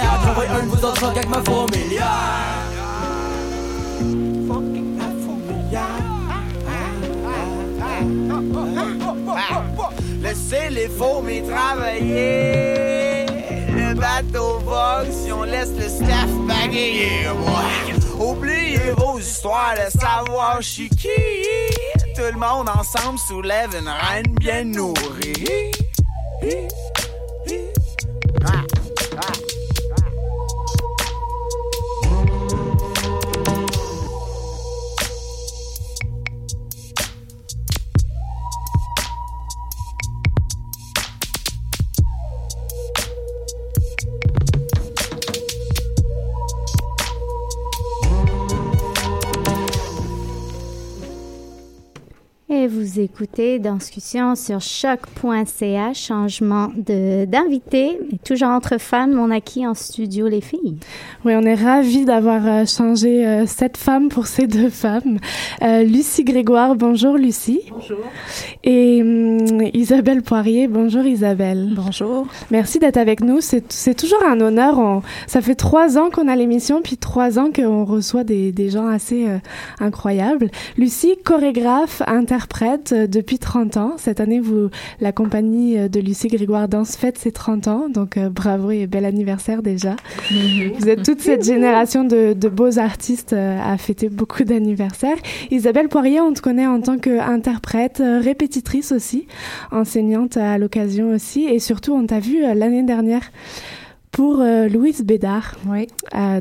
[0.55, 2.94] un de vous autres avec ma fourmilière
[10.21, 13.27] Laissez les fourmis travailler.
[13.69, 17.29] Le bateau vogue si on laisse le staff bagayer.
[18.19, 20.89] Oubliez vos histoires de savoir qui.
[22.17, 25.73] Tout le monde ensemble soulève une reine bien nourrie.
[28.45, 28.63] Ah,
[29.19, 29.44] ah.
[53.17, 60.41] Écoutez Discussion sur choc.ca, changement d'invité, toujours entre femmes, on a qui en studio les
[60.41, 60.79] filles?
[61.25, 65.21] Oui, on est ravis d'avoir euh, changé euh, cette femme pour ces deux femmes.
[65.63, 67.61] Euh, Lucie Grégoire, bonjour Lucie.
[67.71, 67.99] Bonjour.
[68.65, 71.73] Et hum, Isabelle Poirier, bonjour Isabelle.
[71.77, 72.27] Bonjour.
[72.51, 74.81] Merci d'être avec nous, c'est toujours un honneur.
[74.81, 78.71] On, ça fait trois ans qu'on a l'émission, puis trois ans qu'on reçoit des, des
[78.71, 79.29] gens assez
[79.79, 80.51] incroyables.
[80.77, 83.95] Lucie, chorégraphe, interprète, euh, depuis 30 ans.
[83.97, 88.17] Cette année, vous, la compagnie euh, de Lucie Grégoire Danse fête ses 30 ans, donc
[88.17, 89.97] euh, bravo et bel anniversaire déjà.
[90.31, 90.73] Mhm.
[90.79, 95.17] Vous êtes toute cette génération de, de beaux artistes à fêter beaucoup d'anniversaires.
[95.51, 99.27] Isabelle Poirier, on te connaît en tant qu'interprète, répétitrice aussi,
[99.71, 103.31] enseignante à l'occasion aussi, et surtout on t'a vu l'année dernière
[104.15, 104.37] pour
[104.73, 105.89] Louise Bédard oui.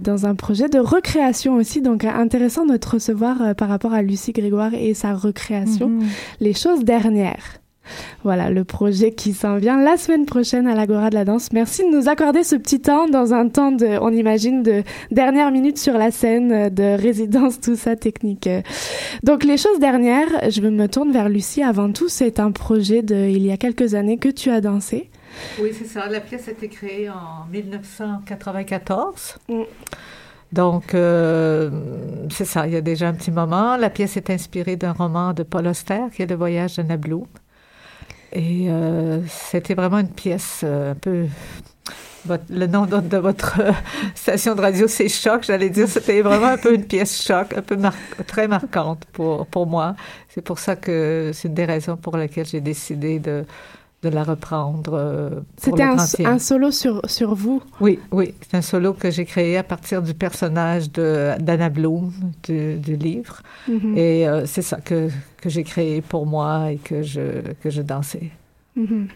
[0.02, 1.82] dans un projet de recréation aussi.
[1.82, 6.04] Donc intéressant de te recevoir par rapport à Lucie Grégoire et sa recréation, -hmm.
[6.40, 7.48] Les choses dernières.
[8.24, 11.52] Voilà, le projet qui s'en vient la semaine prochaine à l'Agora de la Danse.
[11.52, 15.52] Merci de nous accorder ce petit temps dans un temps de, on imagine, de dernière
[15.52, 18.50] minute sur la scène, de résidence, tout ça technique.
[19.24, 22.08] Donc, les choses dernières, je me tourne vers Lucie avant tout.
[22.08, 25.10] C'est un projet de, il y a quelques années que tu as dansé
[25.60, 26.08] Oui, c'est ça.
[26.08, 29.38] La pièce a été créée en 1994.
[30.54, 31.72] Donc, euh,
[32.30, 33.76] c'est ça, il y a déjà un petit moment.
[33.76, 37.28] La pièce est inspirée d'un roman de Paul Auster, qui est Le voyage de Nablou.
[38.32, 41.26] Et euh, c'était vraiment une pièce euh, un peu...
[42.50, 43.60] le nom de, votre
[44.16, 45.44] station de radio, c'est Choc.
[45.44, 47.76] J'allais dire, c'était vraiment un peu une pièce choc, un peu
[48.28, 49.96] très marquante pour, pour moi.
[50.30, 53.44] C'est pour ça que c'est une des raisons pour lesquelles j'ai décidé de,
[54.04, 54.94] de la reprendre.
[54.94, 57.62] Euh, C'était un, un, solo sur, sur vous?
[57.80, 58.34] Oui, oui.
[58.42, 62.12] C'est un solo que j'ai créé à partir du personnage d'Anna Bloom
[62.44, 63.42] du, du livre.
[63.70, 63.98] Mm-hmm.
[63.98, 67.82] Et euh, c'est ça que, que j'ai créé pour moi et que je, que je
[67.82, 68.30] dansais.
[68.78, 69.08] Mm-hmm.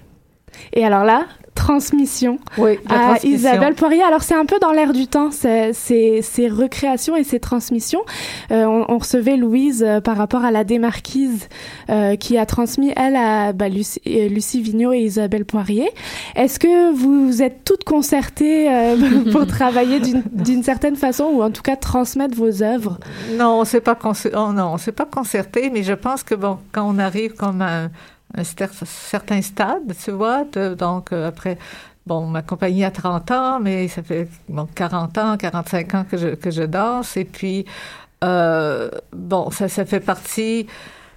[0.73, 1.25] Et alors là,
[1.57, 2.39] transmission
[2.87, 4.03] à Isabelle Poirier.
[4.03, 8.03] Alors c'est un peu dans l'air du temps, ces, ces, recréations et ces transmissions.
[8.51, 11.49] Euh, on, recevait Louise euh, par rapport à la démarquise
[11.89, 15.89] euh, qui a transmis, elle, à bah, Lucie, Lucie, Vigneault et Isabelle Poirier.
[16.35, 18.69] Est-ce que vous êtes toutes concertées
[19.31, 22.99] pour travailler d'une certaine façon ou en tout cas transmettre vos œuvres?
[23.31, 27.61] Non, oh, non, c'est pas concerté, mais je pense que bon, quand on arrive comme
[27.61, 27.89] un
[28.35, 30.43] un certain stade, tu vois.
[30.77, 31.57] donc, euh, après,
[32.05, 36.17] bon, ma compagnie a 30 ans, mais ça fait bon, 40 ans, 45 ans que
[36.17, 37.17] je, que je danse.
[37.17, 37.65] Et puis,
[38.23, 40.67] euh, bon, ça, ça fait partie.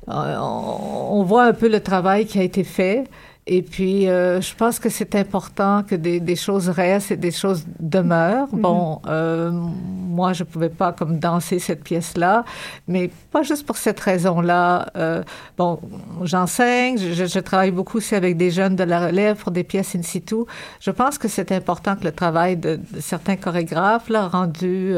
[0.08, 3.04] Euh, on, voit un peu le travail qui a été fait.
[3.46, 7.30] Et puis, euh, je pense que c'est important que des, des, choses restent et des
[7.30, 8.48] choses demeurent.
[8.48, 8.60] Mm-hmm.
[8.60, 12.44] Bon, euh, moi, je pouvais pas comme danser cette pièce-là,
[12.86, 14.90] mais pas juste pour cette raison-là.
[14.96, 15.22] Euh,
[15.56, 15.80] bon,
[16.22, 19.96] j'enseigne, je, je, travaille beaucoup aussi avec des jeunes de la relève pour des pièces
[19.96, 20.44] in situ.
[20.78, 24.94] Je pense que c'est important que le travail de, de certains chorégraphes, là, rendus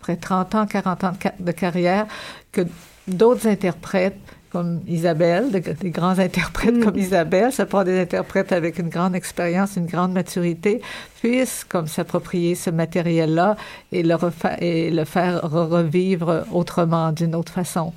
[0.00, 2.06] après 30 ans, 40 ans de, de carrière,
[2.52, 2.62] que
[3.06, 4.18] d'autres interprètes
[4.52, 6.98] comme Isabelle, des, grands interprètes comme mm.
[6.98, 10.82] Isabelle, ça prend des interprètes avec une grande expérience, une grande maturité,
[11.20, 13.56] puissent comme s'approprier ce matériel-là
[13.92, 14.16] et le,
[14.60, 17.94] et le faire revivre autrement, d'une autre façon.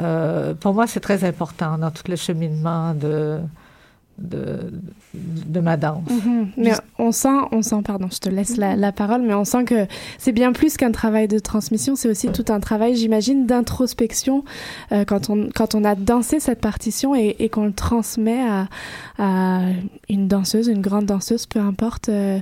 [0.00, 3.40] Euh, pour moi, c'est très important dans tout le cheminement de,
[4.20, 4.72] de,
[5.14, 6.02] de ma danse.
[6.08, 6.48] Mhm.
[6.56, 9.64] Mais on sent, on sent, pardon, je te laisse la, la parole, mais on sent
[9.64, 9.86] que
[10.18, 14.44] c'est bien plus qu'un travail de transmission, c'est aussi tout un travail, j'imagine, d'introspection
[14.92, 18.68] euh, quand on quand on a dansé cette partition et, et qu'on le transmet à,
[19.18, 19.60] à,
[20.08, 22.38] une danseuse, une grande danseuse, peu importe euh,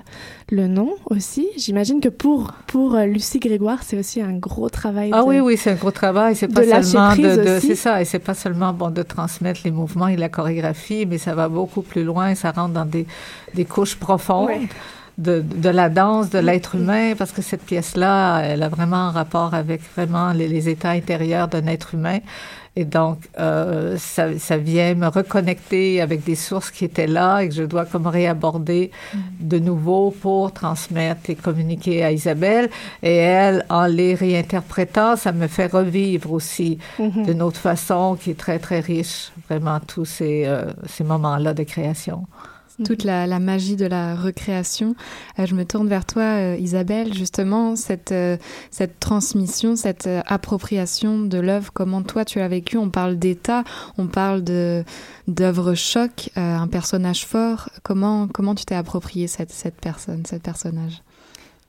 [0.51, 1.47] le nom aussi.
[1.57, 5.11] J'imagine que pour pour euh, Lucie Grégoire, c'est aussi un gros travail.
[5.13, 6.35] Ah oui, oui, c'est un gros travail.
[6.35, 9.71] C'est pas seulement de, de c'est ça, et c'est pas seulement bon de transmettre les
[9.71, 13.07] mouvements et la chorégraphie, mais ça va beaucoup plus loin, ça rentre dans des,
[13.55, 14.51] des couches profondes.
[15.19, 19.11] De, de, la danse, de l'être humain, parce que cette pièce-là, elle a vraiment un
[19.11, 22.21] rapport avec vraiment les, les états intérieurs d'un être humain.
[22.79, 27.49] Et donc, euh, ça, ça, vient me reconnecter avec des sources qui étaient là et
[27.49, 29.19] que je dois comme réaborder mm.
[29.41, 32.71] de nouveau pour transmettre et communiquer à Isabelle.
[33.03, 37.25] Et elle, en les réinterprétant, ça me fait revivre aussi mm-hmm.
[37.25, 41.65] d'une autre façon qui est très, très riche, vraiment, tous ces, euh, ces moments-là de
[41.65, 42.27] création
[42.85, 44.95] toute la, la, magie de la recréation.
[45.39, 48.37] Euh, je me tourne vers toi, euh, Isabelle, justement, cette, euh,
[48.71, 52.77] cette transmission, cette appropriation de l'œuvre, comment toi tu l'as vécu.
[52.77, 53.65] On parle d'état,
[53.97, 57.69] on parle d'œuvre choc, un personnage fort.
[57.83, 61.03] Comment, comment tu t'es approprié cette, cette personne, cette personnage?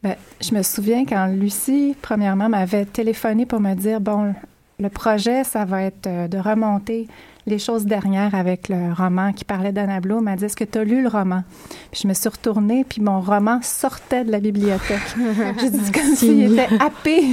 [0.02, 4.34] Ben, je me souviens quand Lucie, premièrement, m'avait téléphoné pour me dire, bon,
[4.80, 7.08] le projet, ça va être de remonter
[7.50, 10.20] les choses dernières avec le roman qui parlait d'Anna Bloom.
[10.20, 11.44] Elle m'a dit Est-ce que tu as lu le roman?
[11.92, 15.16] Puis je me suis retournée, puis mon roman sortait de la bibliothèque.
[15.60, 17.24] J'ai dit comme s'il était happé.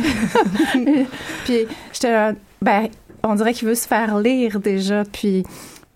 [1.45, 2.33] puis j'étais
[2.63, 2.89] ben,
[3.23, 5.05] on dirait qu'il veut se faire lire déjà.
[5.05, 5.45] Puis.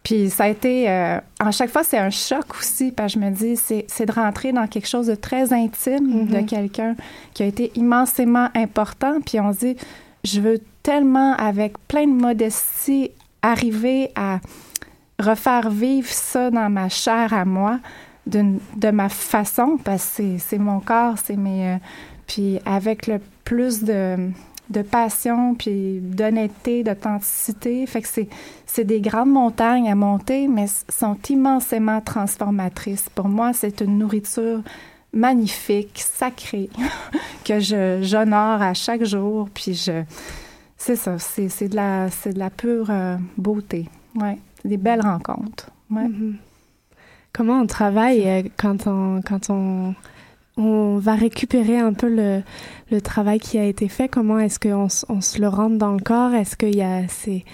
[0.02, 3.24] Puis ça a été, euh, en chaque fois, c'est un choc aussi, parce que je
[3.26, 6.46] me dis, c'est de rentrer dans quelque chose de très intime de mm-hmm.
[6.46, 6.96] quelqu'un
[7.34, 9.20] qui a été immensément important.
[9.20, 9.76] Puis on se dit,
[10.24, 13.10] je veux tellement, avec plein de modestie,
[13.42, 14.40] arriver à
[15.18, 17.78] refaire vivre ça dans ma chair à moi
[18.26, 21.74] de ma façon, parce que c'est mon corps, c'est mes...
[21.74, 21.76] Euh,
[22.26, 24.30] puis avec le plus de,
[24.70, 27.84] de passion, puis d'honnêteté, d'authenticité.
[27.86, 28.08] Fait que
[28.66, 33.08] c'est des grandes montagnes à monter, mais sont immensément transformatrices.
[33.08, 34.62] Pour moi, c'est une nourriture
[35.12, 36.70] magnifique, sacrée,
[37.44, 40.04] que j'honore à chaque jour, puis je
[40.76, 43.86] c'est ça, c'est de la c'est de la pure euh, beauté.
[44.14, 45.70] Ouais, des belles rencontres.
[45.90, 46.06] Ouais.
[46.06, 46.36] Mm-hmm.
[47.32, 49.94] Comment on travaille euh, quand on quand on
[50.56, 52.42] on va récupérer un peu le,
[52.90, 54.08] le travail qui a été fait?
[54.08, 56.34] Comment est-ce qu'on on se le rentre dans le corps?
[56.34, 57.44] Est-ce qu'il y a c'est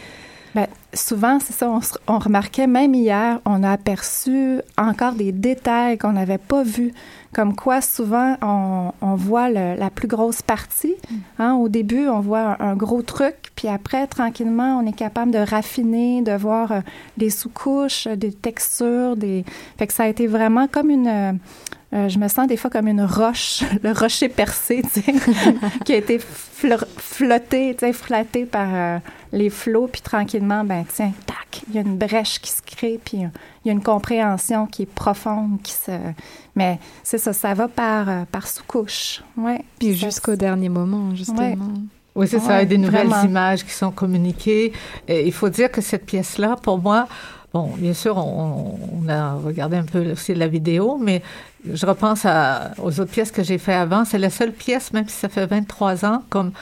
[0.57, 1.71] Ben, souvent, c'est ça,
[2.07, 6.95] on, remarquait, même hier, on a aperçu encore des détails qu'on n'avait pas vus.
[7.35, 10.95] Comme quoi, souvent, on, voit la plus grosse partie.
[11.11, 11.15] Mm.
[11.41, 11.55] Hein.
[11.57, 16.23] Au début, on voit un, gros truc, puis après, tranquillement, on est capable de raffiner,
[16.23, 16.81] de voir euh,
[17.17, 19.45] des sous-couches, des textures, des...
[19.79, 21.39] Fait que ça a été vraiment comme une
[21.97, 25.15] euh, je me sens des fois comme une roche, le rocher percé, tu sais,
[25.85, 28.99] qui a été flotté, tu sais, flatté par euh,
[29.33, 33.01] les flots, puis tranquillement, ben tiens, tac, il y a une brèche qui se crée,
[33.03, 35.93] puis il y a une compréhension qui est profonde, qui se...
[36.57, 39.65] Mais c'est ça, ça va par, euh, par sous-couche, ouais.
[39.79, 41.57] Puis jusqu'au dernier moment, justement.
[42.17, 44.73] Oui, c'est ça, des nouvelles images qui sont communiquées.
[45.07, 47.07] Et il faut dire que cette pièce-là, pour moi,
[47.57, 51.23] Bon, bien sûr, on, a regardé un peu aussi la vidéo, mais
[51.65, 52.27] je repense
[52.83, 54.05] aux autres pièces que j'ai fait avant.
[54.05, 56.53] C'est la seule pièce, même si ça fait 23 ans, comme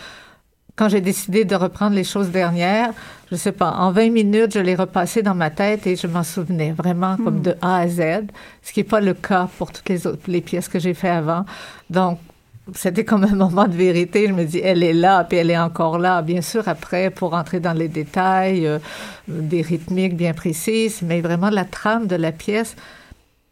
[0.76, 2.92] quand j'ai décidé de reprendre les choses dernières,
[3.30, 6.22] je sais pas, en 20 minutes, je l'ai repassé dans ma tête et je m'en
[6.22, 7.42] souvenais vraiment comme hmm.
[7.42, 8.26] de A à Z,
[8.62, 11.08] ce qui n'est pas le cas pour toutes les autres les pièces que j'ai fait
[11.08, 11.44] avant.
[11.90, 12.20] Donc,
[12.74, 14.26] c'était comme un moment de vérité.
[14.28, 16.22] Je me dis, elle est là, puis elle est encore là.
[16.22, 18.78] Bien sûr, après, pour entrer dans les détails, euh,
[19.28, 22.76] des rythmiques bien précises, mais vraiment la trame de la pièce,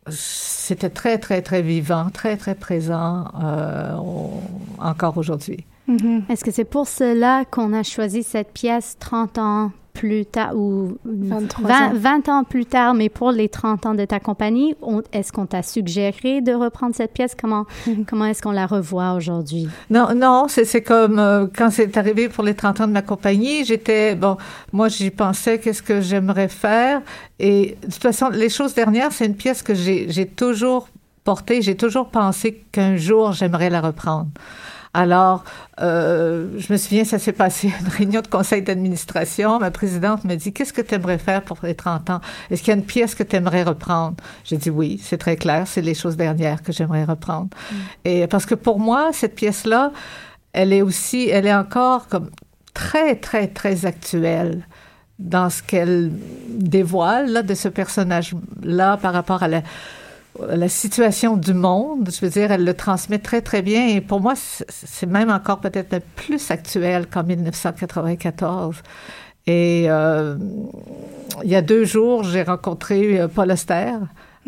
[0.09, 3.97] c'était très, très, très vivant, très, très présent euh,
[4.79, 5.65] encore aujourd'hui.
[5.89, 6.31] Mm-hmm.
[6.31, 10.97] Est-ce que c'est pour cela qu'on a choisi cette pièce 30 ans plus tard, ou
[11.05, 12.45] 20, ans.
[12.45, 14.75] plus tard, mais pour les 30 ans de ta compagnie,
[15.13, 17.35] est-ce qu'on t'a suggéré de reprendre cette pièce?
[17.41, 17.67] Comment,
[18.09, 19.69] comment est-ce qu'on la revoit aujourd'hui?
[19.91, 23.65] Non, non, c'est comme euh, quand c'est arrivé pour les 30 ans de ma compagnie,
[23.65, 24.37] j'étais, bon,
[24.73, 27.03] moi j'y pensais, qu'est-ce que j'aimerais faire?
[27.39, 30.89] Et de toute façon, Les choses dernières, c'est une pièce que j'ai toujours
[31.25, 34.29] portée, j'ai toujours pensé qu'un jour j'aimerais la reprendre.
[34.95, 35.45] Alors,
[35.81, 39.59] euh, je me souviens, ça s'est passé à une réunion de conseil d'administration.
[39.59, 42.21] Ma présidente me dit, qu'est-ce que tu aimerais faire pour les 30 ans?
[42.51, 44.17] Est-ce qu'il y a une pièce que tu aimerais reprendre?
[44.45, 47.49] J'ai dit oui, c'est très clair, c'est les choses dernières que j'aimerais reprendre.
[47.49, 47.77] Mm.
[48.05, 49.93] Et parce que pour moi, cette pièce-là,
[50.53, 52.29] elle est aussi, elle est encore comme
[52.75, 54.67] très, très, très actuelle
[55.19, 56.11] dans ce qu'elle
[56.49, 59.63] dévoile là, de ce personnage-là par rapport à la,
[60.41, 63.89] la situation du monde, je veux dire, elle le transmet très, très bien.
[63.89, 68.77] Et pour moi, c'est même encore peut-être plus actuel qu'en 1994.
[69.47, 70.37] Et euh,
[71.43, 73.95] il y a deux jours, j'ai rencontré euh, Paul Auster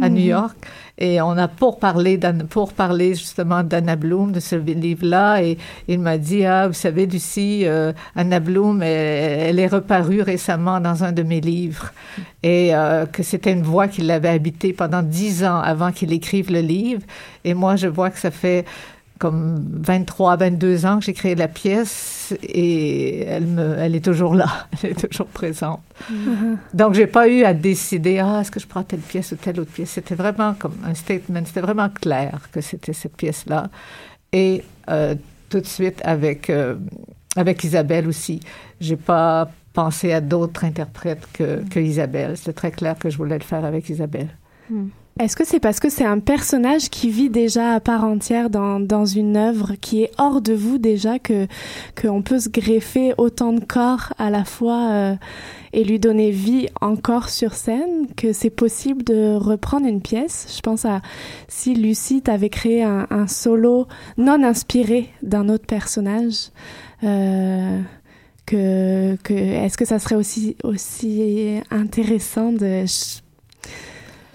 [0.01, 0.29] à New mhm.
[0.29, 0.57] York.
[0.97, 2.21] Et on a pour parler,
[2.51, 5.43] pour parler justement d'Anna Bloom, de ce livre-là.
[5.43, 10.81] Et il m'a dit, ah, vous savez, Lucie, euh, Anna Bloom, elle, est reparue récemment
[10.81, 11.93] dans un de mes livres.
[12.43, 16.53] Et euh, que c'était une voix qui l'avait habité pendant dix ans avant qu'il écrive
[16.53, 17.03] le livre.
[17.45, 18.65] Et moi, je vois que ça fait
[19.19, 24.35] comme 23, 22 ans que j'ai créé la pièce et elle, me, elle est toujours
[24.35, 25.81] là, elle est toujours présente.
[26.11, 26.57] Mm-hmm.
[26.75, 29.61] Donc, j'ai pas eu à décider, ah, est-ce que je prends telle pièce ou telle
[29.61, 29.91] autre pièce?
[29.91, 33.71] C'était vraiment comme un statement, c'était vraiment clair que c'était cette pièce-là.
[34.33, 35.15] Et euh,
[35.49, 36.75] tout de suite avec, euh,
[37.37, 38.41] avec Isabelle aussi,
[38.81, 42.37] j'ai pas pensé à d'autres interprètes que, que Isabelle.
[42.37, 44.29] C'était très clair que je voulais le faire avec Isabelle.
[44.71, 44.87] Mm.
[45.21, 48.81] Est-ce que c'est parce que c'est un personnage qui vit déjà à part entière dans,
[48.81, 51.47] dans une œuvre qui est hors de vous déjà que
[52.01, 55.15] qu'on peut se greffer autant de corps à la fois euh,
[55.73, 60.53] et lui donner vie encore sur scène que c'est possible de reprendre une pièce?
[60.57, 61.01] Je pense à
[61.47, 63.87] si Lucie t'avait créé un, un, solo
[64.19, 66.51] non inspiré d'un autre personnage.
[67.05, 67.81] Euh,
[68.47, 72.85] que, que est-ce que ça serait aussi aussi intéressant de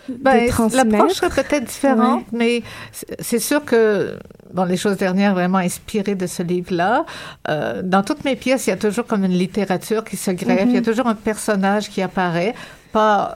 [0.10, 2.64] ben, L'approche serait peut-être différente, mais
[3.20, 4.18] c'est sûr que
[4.54, 7.06] bon, les choses dernières vraiment inspirées de ce livre-là.
[7.48, 10.62] Euh, dans toutes mes pièces, il y a toujours comme une littérature qui se greffe.
[10.66, 10.84] Il y a mm-hmm.
[10.84, 12.56] toujours un personnage qui apparaît,
[12.92, 13.36] pas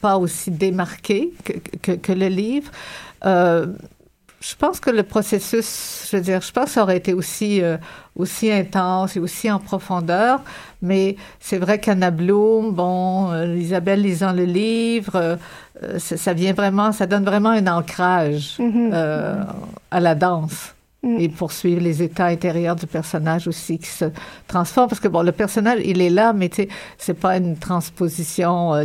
[0.00, 2.70] pas aussi démarqué que, que, que le livre.
[3.26, 3.66] Euh,
[4.40, 7.60] je pense que le processus, je veux dire, je pense que ça aurait été aussi,
[7.60, 7.76] euh,
[8.14, 10.40] aussi intense et aussi en profondeur,
[10.80, 15.38] mais c'est vrai qu'Anna Bloom, bon, euh, Isabelle lisant le livre,
[15.82, 19.46] euh, ça, vient vraiment, ça donne vraiment un ancrage mm-hmm.
[19.90, 20.74] à la danse.
[21.00, 21.20] Mm.
[21.20, 24.06] et poursuivre les états intérieurs du personnage aussi qui se
[24.48, 26.68] transforme parce que bon le personnage il est là mais tu sais
[26.98, 28.82] c'est pas une transposition euh,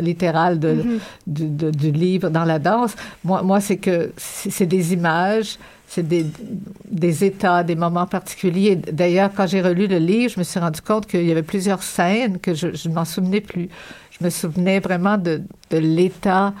[0.00, 1.00] littérale mm-hmm.
[1.26, 6.26] de, du livre dans la danse moi moi c'est que c'est des images c'est des,
[6.90, 8.74] des états, des moments particuliers.
[8.74, 11.84] D'ailleurs, quand j'ai relu le livre, je me suis rendu compte qu'il y avait plusieurs
[11.84, 13.68] scènes que je ne m'en souvenais plus.
[14.10, 16.52] Je me souvenais vraiment de, de l'état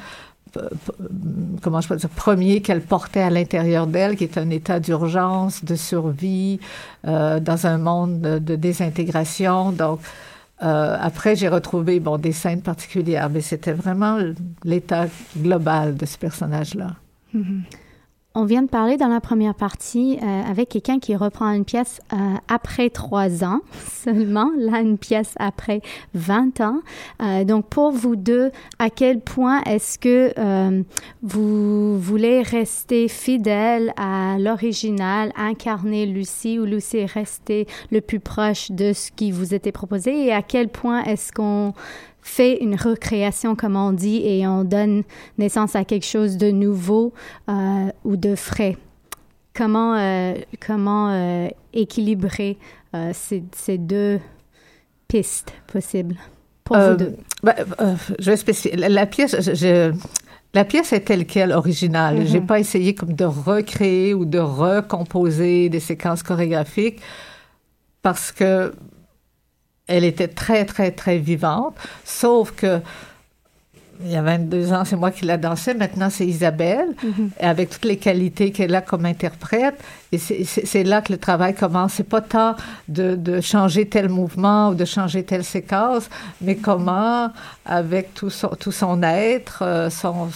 [1.62, 5.64] comment je peux dire, premier qu'elle portait à l'intérieur d'elle, qui est un état d'urgence,
[5.64, 6.60] de survie,
[7.06, 9.72] euh, dans un monde de, désintégration.
[9.72, 10.00] Donc,
[10.62, 14.18] Euh, après, j'ai retrouvé bon, des scènes particulières, mais c'était vraiment
[14.62, 16.94] l'état global de ce personnage-là.
[17.34, 17.60] Mm-hmm.
[18.36, 22.00] On vient de parler dans la première partie euh, avec quelqu'un qui reprend une pièce
[22.12, 22.16] euh,
[22.48, 23.60] après trois ans
[24.02, 25.82] seulement, là une pièce après
[26.14, 26.80] 20 ans.
[27.22, 30.82] Euh, donc pour vous deux, à quel point est-ce que euh,
[31.22, 38.72] vous voulez rester fidèle à l'original, incarner Lucie ou Lucie est restée le plus proche
[38.72, 40.26] de ce qui vous était proposé?
[40.26, 41.72] Et à quel point est-ce qu'on
[42.24, 45.04] fait une recréation, comme on dit, et on donne
[45.38, 47.12] naissance à quelque chose de nouveau
[47.48, 48.76] euh, ou de frais.
[49.54, 50.34] Comment, euh,
[50.66, 52.58] comment euh, équilibrer
[53.12, 54.20] ces, ces, deux
[55.06, 56.16] pistes possibles
[56.64, 57.16] pour vous deux?
[57.42, 57.54] Ben,
[58.18, 58.76] je vais spécifier.
[58.76, 59.92] La, la pièce, je, je,
[60.54, 62.16] la pièce est telle quelle originale.
[62.16, 62.26] Mm -hmm.
[62.26, 67.00] J'ai pas essayé comme de recréer ou de recomposer des séquences chorégraphiques
[68.02, 68.72] parce que
[69.86, 71.74] elle était très, très, très vivante,
[72.04, 72.80] sauf que
[74.04, 75.74] il y a 22 ans, c'est moi qui la dansais.
[75.74, 77.28] Maintenant, c'est Isabelle, mm -hmm.
[77.40, 79.76] avec toutes les qualités qu'elle a comme interprète.
[80.12, 81.92] Et c'est là que le travail commence.
[81.94, 82.56] C'est pas tant
[82.88, 86.04] de, de, changer tel mouvement ou de changer telle séquence,
[86.40, 87.30] mais comment,
[87.64, 90.28] avec tout son, tout son être, euh, son,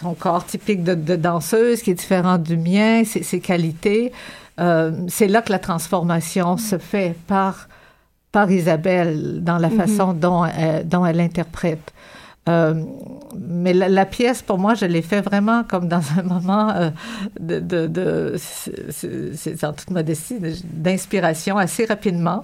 [0.00, 4.04] son corps typique de, de, danseuse, qui est différent du mien, ses, ses qualités,
[4.60, 6.70] euh, c'est là que la transformation mm -hmm.
[6.70, 7.54] se fait par
[8.38, 10.24] par Isabelle dans la façon mm -hmm.
[10.26, 11.86] dont, elle, dont elle interprète.
[12.48, 12.74] Euh,
[13.62, 16.90] mais la, la, pièce, pour moi, je l'ai fait vraiment comme dans un moment euh,
[17.48, 18.06] de, de, de
[18.38, 20.38] c'est en toute modestie,
[20.86, 22.40] d'inspiration assez rapidement.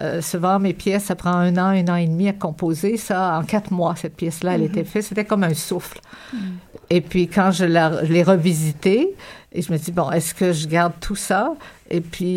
[0.00, 2.92] Euh, souvent, mes pièces, ça prend un an, un an et demi à composer.
[3.08, 4.80] Ça, en quatre mois, cette pièce-là, elle mm -hmm.
[4.80, 5.04] était faite.
[5.08, 6.00] C'était comme un souffle.
[6.06, 6.94] Mm -hmm.
[6.96, 7.66] Et puis, quand je
[8.12, 9.04] l'ai revisitée,
[9.54, 11.42] et je me dis, bon, est-ce que je garde tout ça?
[11.96, 12.34] Et puis,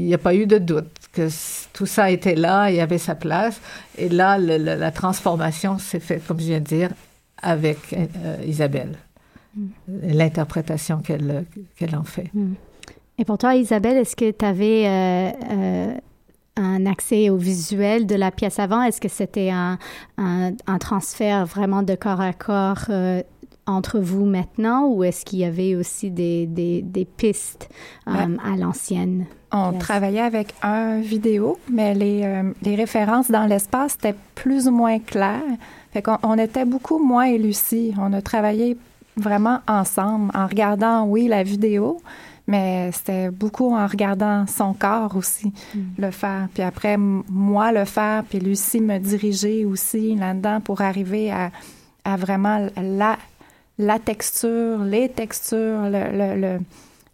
[0.00, 1.28] il n'y a pas eu de doute que
[1.72, 3.60] tout ça était là, il y avait sa place.
[3.96, 6.90] Et là, le, le, la transformation s'est faite, comme je viens de dire,
[7.40, 8.96] avec euh, Isabelle.
[9.56, 9.66] Mm.
[10.02, 11.46] L'interprétation qu'elle
[11.76, 12.30] qu en fait.
[12.34, 12.54] Mm.
[13.18, 15.94] Et pour toi, Isabelle, est-ce que tu avais euh, euh,
[16.56, 18.82] un accès au visuel de la pièce avant?
[18.82, 19.78] Est-ce que c'était un,
[20.18, 23.22] un, un, transfert vraiment de corps à corps euh,
[23.66, 27.68] entre vous maintenant ou est-ce qu'il y avait aussi des, des, des pistes
[28.06, 29.26] um, à l'ancienne?
[29.52, 29.80] On yes.
[29.80, 34.98] travaillait avec un vidéo, mais les, euh, les références dans l'espace étaient plus ou moins
[34.98, 35.40] claires.
[35.92, 37.94] Fait qu'on on était beaucoup moins et Lucie.
[37.98, 38.76] On a travaillé
[39.16, 42.00] vraiment ensemble en regardant, oui, la vidéo,
[42.48, 45.80] mais c'était beaucoup en regardant son corps aussi, mm.
[45.98, 46.48] le faire.
[46.52, 51.50] Puis après, moi le faire, puis Lucie me diriger aussi là-dedans pour arriver à,
[52.04, 53.16] à vraiment la
[53.78, 56.58] la texture, les textures, le, le, le,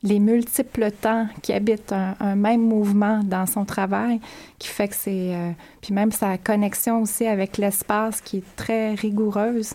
[0.03, 4.21] les multiples temps qui habitent un, un, même mouvement dans son travail,
[4.59, 5.35] qui fait que c'est...
[5.35, 5.51] Euh,
[5.81, 9.75] puis même sa connexion aussi avec l'espace qui est très rigoureuse.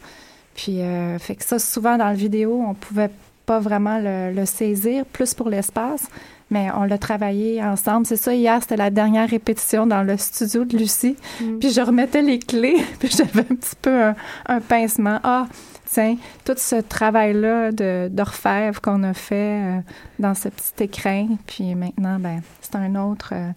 [0.56, 3.12] Puis euh, fait que ça, souvent dans la vidéo, on pouvait
[3.46, 6.08] pas vraiment le, le saisir, plus pour l'espace,
[6.50, 8.06] mais on l'a travaillé ensemble.
[8.06, 11.16] C'est ça, hier, c'était la dernière répétition dans le studio de Lucie.
[11.42, 11.60] Mm.
[11.60, 14.16] Puis je remettais les clés, puis j'avais un petit peu un,
[14.48, 15.20] un pincement.
[15.24, 15.48] Ah,
[15.86, 17.72] tiens, tout ce travail-là
[18.10, 19.80] d'orfèvre qu'on a fait euh,
[20.20, 23.30] dans ce petit écrin, puis maintenant, ben, c'est un autre.
[23.34, 23.52] Euh,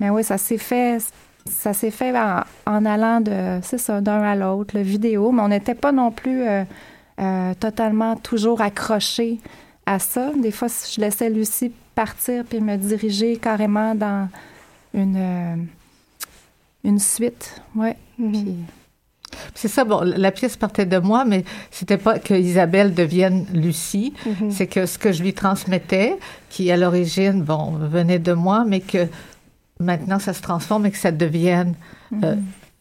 [0.00, 0.98] mais oui, ça s'est fait.
[1.46, 5.40] Ça s'est fait en, en, allant de, c'est ça, d'un à l'autre, le vidéo, mais
[5.40, 9.38] on n'était pas non plus euh, totalement toujours accroché
[9.86, 10.30] à ça.
[10.36, 14.28] Des fois, je laissais Lucie partir puis me diriger carrément dans
[14.92, 15.68] une,
[16.84, 17.62] une suite.
[17.74, 17.96] Ouais.
[18.18, 18.32] Mm -hmm.
[18.32, 18.56] Puis,
[19.54, 24.12] c'est ça, bon, la pièce partait de moi, mais c'était pas que Isabelle devienne Lucie,
[24.24, 24.50] mm -hmm.
[24.50, 26.18] c'est que ce que je lui transmettais,
[26.50, 29.06] qui à l'origine, bon, venait de moi, mais que
[29.80, 31.74] maintenant ça se transforme et que ça devienne
[32.10, 32.24] mm -hmm.
[32.24, 32.36] euh,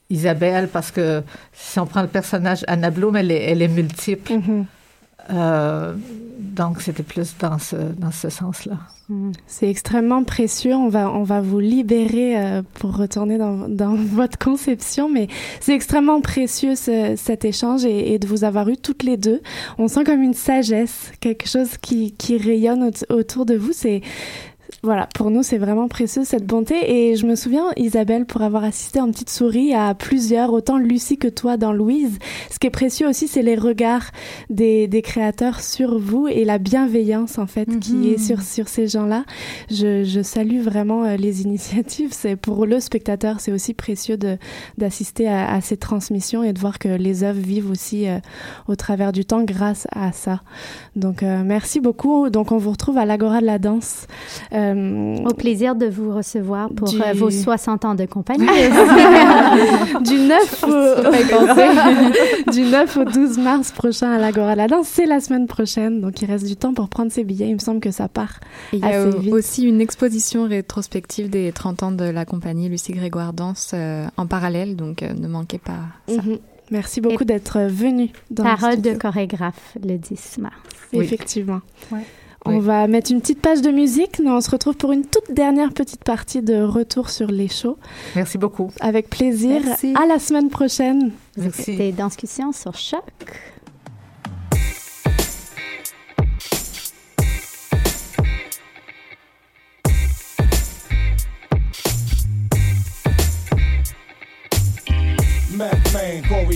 [0.10, 1.06] Isabelle, parce que
[1.54, 4.34] si on prend le personnage Anna Bloom, elle est, elle est multiple.
[4.34, 4.64] Mm -hmm.
[5.32, 5.94] Euh,
[6.58, 8.78] donc, c'était plus dans ce, dans ce sens-là.
[9.10, 9.32] Mm.
[9.46, 10.74] C'est extrêmement précieux.
[10.74, 15.28] On va, on va vous libérer euh, pour retourner dans, dans votre conception, mais
[15.60, 19.42] c'est extrêmement précieux ce, cet échange et, et, de vous avoir eu toutes les deux.
[19.78, 23.72] On sent comme une sagesse, quelque chose qui, qui rayonne au autour de vous.
[23.74, 24.02] C'est
[24.84, 26.76] voilà, pour nous, c'est vraiment précieux cette bonté.
[26.86, 31.18] Et je me souviens, Isabelle, pour avoir assisté en petite souris à plusieurs, autant Lucie
[31.18, 32.20] que toi dans Louise.
[32.52, 34.12] Ce qui est précieux aussi, c'est les regards
[34.50, 37.80] des, des, créateurs sur vous et la bienveillance, en fait, mm -hmm.
[37.80, 39.26] qui est sur, sur ces gens-là.
[39.72, 42.12] Je, je, salue vraiment euh, les initiatives.
[42.12, 44.18] C'est pour le spectateur, c'est aussi précieux
[44.78, 48.20] d'assister à, à, ces transmissions et de voir que les œuvres vivent aussi euh,
[48.68, 50.42] au travers du temps grâce à ça.
[50.96, 52.30] Donc, euh, merci beaucoup.
[52.30, 54.08] Donc, on vous retrouve à l'Agora de la danse.
[54.74, 58.46] Au plaisir de vous recevoir pour vos 60 ans de compagnie.
[60.02, 62.52] du 9 au...
[62.52, 66.22] du 9 au 12 mars prochain à l'Agora La Danse, c'est la semaine prochaine, donc
[66.22, 67.50] il reste du temps pour prendre ses billets.
[67.50, 68.40] Il me semble que ça part
[68.74, 73.34] il y a aussi une exposition rétrospective des 30 ans de la compagnie Lucie Grégoire
[73.34, 73.74] Danse
[74.18, 76.22] en parallèle, donc ne manquez pas ça.
[76.22, 76.40] Mhm.
[76.72, 78.10] Merci beaucoup d'être venu.
[78.30, 80.56] Dans Parole de chorégraphe le 10 mars.
[80.94, 81.62] Effectivement.
[82.48, 84.20] On va mettre une petite page de musique.
[84.20, 87.78] Nous, on se retrouve pour une toute dernière petite partie de Retour sur les shows.
[88.16, 88.72] Merci beaucoup.
[88.80, 89.62] Avec plaisir.
[89.96, 91.12] À la semaine prochaine.
[91.54, 93.04] C'était Danscussion sur Choc.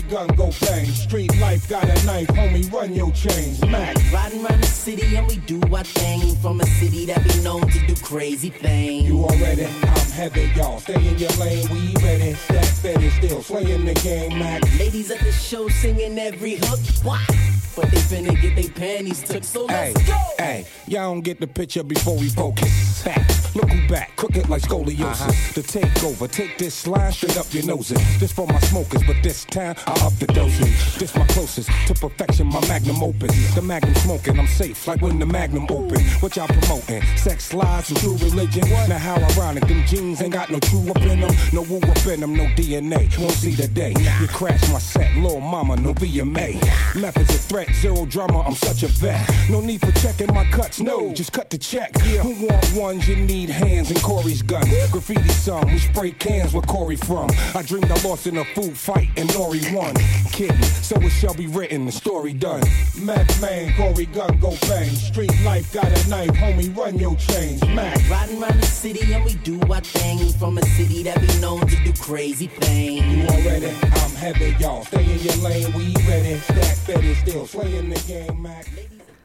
[0.01, 0.85] Corey gun go bang.
[0.85, 3.63] Street life got a knife, homie, run your chains.
[3.65, 3.95] Mac.
[4.11, 6.35] Riding around the city and we do our thing.
[6.37, 9.07] From a city that be known to do crazy things.
[9.07, 10.79] You already, I'm heavy, y'all.
[10.79, 12.33] Stay in your lane, we ready.
[12.33, 14.63] Stack steady, still slaying the game, Mac.
[14.79, 16.79] Ladies at the show singing every hook.
[17.03, 17.61] What?
[17.76, 20.19] But they finna get their panties took, so let's hey, go.
[20.38, 23.01] Hey, y'all don't get the picture before we focus.
[23.01, 23.41] Facts.
[23.55, 25.01] Look who back, crooked like scoliosis.
[25.01, 25.32] Uh-huh.
[25.55, 27.97] The takeover, take this slide straight up your noses.
[28.19, 30.95] This for my smokers, but this time I up the dosage.
[30.95, 33.53] This my closest to perfection, my magnum opus.
[33.53, 36.01] The magnum smoking, I'm safe like when the magnum open.
[36.22, 37.03] What y'all promoting?
[37.17, 38.69] Sex slides and true religion.
[38.88, 42.05] Now how ironic, them jeans ain't got no true up in them, no woo up
[42.07, 43.17] in them, no DNA.
[43.19, 43.93] Won't see the day.
[44.22, 46.55] You crash my set, little mama, no VMA.
[46.95, 49.30] Methods of threat, zero drama, I'm such a vet.
[49.49, 51.91] No need for checking my cuts, no, just cut the check.
[52.05, 52.24] Yeah.
[52.24, 53.51] Who want ones you need?
[53.51, 54.64] hands and Corey's gun.
[54.91, 57.30] Graffiti song, we spray cans where Corey from.
[57.55, 59.93] I dreamed I lost in a food fight and Nori won.
[60.32, 62.62] Kidding, so it shall be written, the story done.
[62.99, 64.89] Mac man, Corey gun go bang.
[64.89, 67.62] Street life got a knife, homie, run your chains.
[67.68, 67.97] Mac.
[68.09, 70.20] Riding around the city and we do our thing.
[70.34, 73.05] From a city that be known to do crazy things.
[73.05, 74.86] You already, I'm heavy, y'all.
[74.86, 76.38] Stay in your lane, we ready.
[76.39, 77.45] Stack steady, still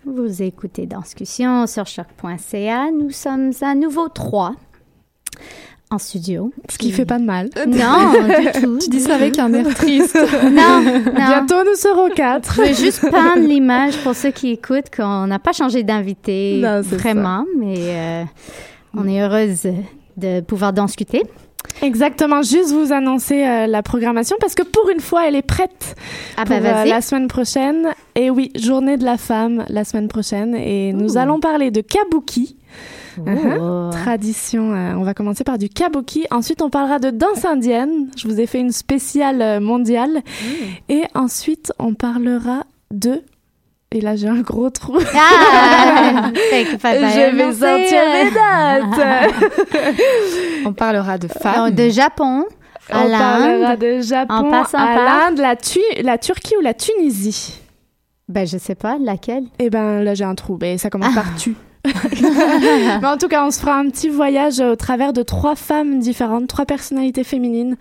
[0.04, 2.90] Vous écoutez Danscussion sur choc.ca.
[2.90, 4.54] Nous sommes à nouveau trois
[5.90, 6.52] en studio.
[6.68, 7.50] Ce qui fait pas de mal.
[7.68, 8.78] Non, du tout.
[8.78, 10.18] Tu dis ça avec un air triste.
[10.42, 11.12] non, non.
[11.14, 12.54] Bientôt, nous serons quatre.
[12.56, 17.44] Je vais juste peindre l'image pour ceux qui écoutent qu'on n'a pas changé d'invité vraiment,
[17.56, 18.24] mais euh,
[18.96, 19.68] on est heureuse
[20.16, 21.22] de pouvoir discuter.
[21.82, 25.94] Exactement, juste vous annoncer euh, la programmation parce que pour une fois, elle est prête
[26.36, 27.88] ah pour bah, euh, la semaine prochaine.
[28.14, 30.54] Et oui, journée de la femme la semaine prochaine.
[30.54, 32.56] Et nous allons parler de kabuki.
[33.18, 33.90] Uh-huh.
[33.90, 36.26] Tradition, euh, on va commencer par du kabuki.
[36.30, 38.08] Ensuite, on parlera de danse indienne.
[38.16, 40.22] Je vous ai fait une spéciale mondiale.
[40.88, 43.22] Et ensuite, on parlera de
[43.97, 44.99] et là, j'ai un gros trou.
[45.14, 48.30] Ah, je vais sortir mes
[49.90, 49.94] dates.
[50.64, 51.70] On parlera de femmes.
[51.70, 52.44] De Japon.
[52.90, 56.72] À On parlera de Japon, en passant à l'Inde, la, Tu- la Turquie ou la
[56.74, 57.59] Tunisie?
[58.28, 59.44] Ben, je sais pas, laquelle?
[59.59, 60.57] Eh ben, là, j'ai un trou.
[60.57, 61.57] Ben, ça commence par tu.
[63.01, 65.99] Mais en tout cas, on se fera un petit voyage au travers de trois femmes
[66.01, 67.76] différentes, trois personnalités féminines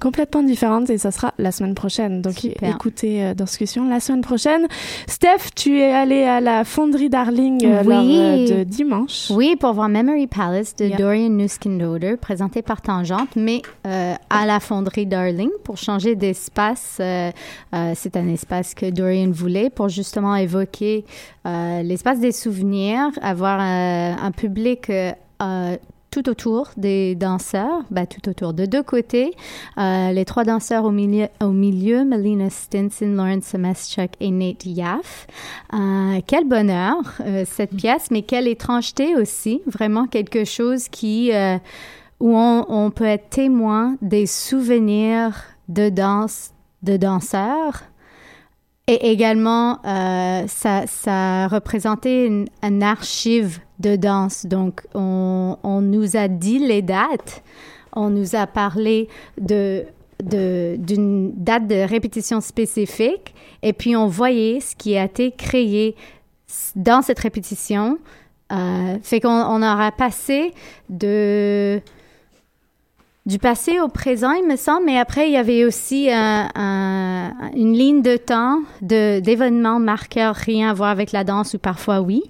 [0.00, 2.22] complètement différentes et ça sera la semaine prochaine.
[2.22, 2.70] Donc Super.
[2.74, 4.66] écoutez euh, discussion la semaine prochaine.
[5.06, 7.88] Steph, tu es allé à la fonderie Darling euh, Oui.
[7.88, 9.30] lors euh, de dimanche.
[9.30, 10.96] Oui, pour voir Memory Palace de Yeah.
[10.96, 16.96] Dorian Nuskendoder, présenté par Tangente, mais euh, à la fonderie Darling pour changer d'espace.
[17.00, 21.04] c'est un espace que Dorian voulait pour justement évoquer
[21.44, 25.76] l'espace des souvenirs, avoir euh, un public euh, euh,
[26.10, 29.32] tout autour des danseurs, bah, tout autour de deux côtés.
[29.78, 35.26] Euh, les trois danseurs au milieu, au milieu Melina Stinson, Lauren Semeschuk et Nate Yaff.
[35.72, 39.62] Euh, quel bonheur, euh, cette pièce, mais quelle étrangeté aussi.
[39.66, 41.30] Vraiment quelque chose qui,
[42.18, 45.34] où on, on peut être témoin des souvenirs
[45.68, 46.50] de danse
[46.82, 47.82] de danseurs.
[48.90, 54.46] Et également, euh, ça, ça représentait une, un archive de danse.
[54.46, 57.44] Donc, on, nous a dit les dates.
[57.92, 59.08] On nous a parlé
[59.40, 59.84] de
[60.22, 65.96] d'une date de répétition spécifique et puis on voyait ce qui a été créé
[66.76, 67.96] dans cette répétition.
[68.52, 70.52] Euh, fait qu'on on aura passé
[70.90, 71.80] de
[73.30, 77.74] du passé au présent, il me semble, mais après, il y avait aussi un- une
[77.74, 82.22] ligne de temps de- d'événements marqueurs, rien à voir avec la danse, ou parfois oui,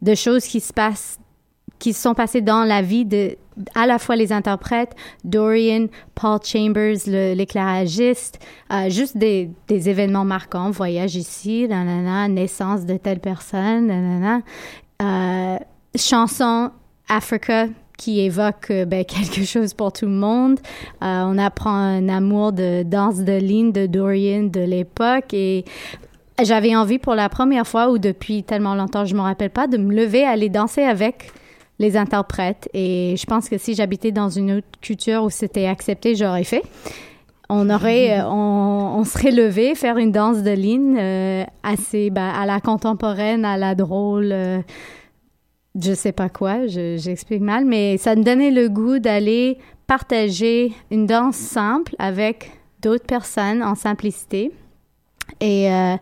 [0.00, 1.18] de choses qui se passent,
[1.78, 3.36] qui se sont passées dans la vie de
[3.74, 4.94] à la fois les interprètes,
[5.24, 8.38] Dorian, Paul Chambers, l'éclairagiste,
[8.72, 14.40] euh, juste des, des événements marquants, voyage ici, nanana, naissance de telle personne, nanana,
[15.02, 15.56] euh,
[15.96, 16.70] chansons
[17.08, 17.66] Africa
[17.98, 20.58] qui évoque euh, ben, quelque chose pour tout le monde.
[21.02, 25.66] Euh, on apprend un amour de danse de ligne de Dorian de l'époque et
[26.42, 29.76] j'avais envie pour la première fois ou depuis tellement longtemps, je me rappelle pas, de
[29.76, 31.32] me lever, aller danser avec
[31.80, 32.68] les interprètes.
[32.72, 36.62] Et je pense que si j'habitais dans une autre culture où c'était accepté, j'aurais fait.
[37.48, 40.98] On aurait, euh, on, on, serait levé, faire une danse de ligne
[41.64, 44.32] assez ben, à la contemporaine, à la drôle
[45.80, 51.06] je sais pas quoi, j'explique mal, mais ça me donnait le goût d'aller partager une
[51.06, 52.52] danse simple avec
[52.82, 54.52] d'autres personnes en simplicité.
[55.40, 55.96] Et euh,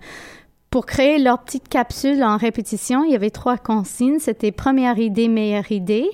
[0.71, 4.19] pour créer leur petite capsule en répétition, il y avait trois consignes.
[4.19, 6.09] C'était première idée, meilleure idée,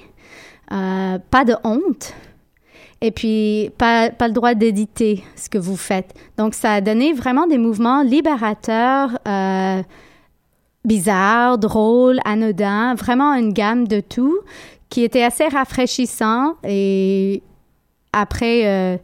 [0.72, 2.14] euh, pas de honte,
[3.00, 6.14] et puis pas, pas le droit d'éditer ce que vous faites.
[6.36, 9.18] Donc ça a donné vraiment des mouvements libérateurs.
[9.26, 9.82] Euh,
[10.84, 14.38] bizarre, drôle, anodin, vraiment une gamme de tout
[14.90, 16.56] qui était assez rafraîchissant.
[16.64, 17.42] Et
[18.12, 18.96] après euh,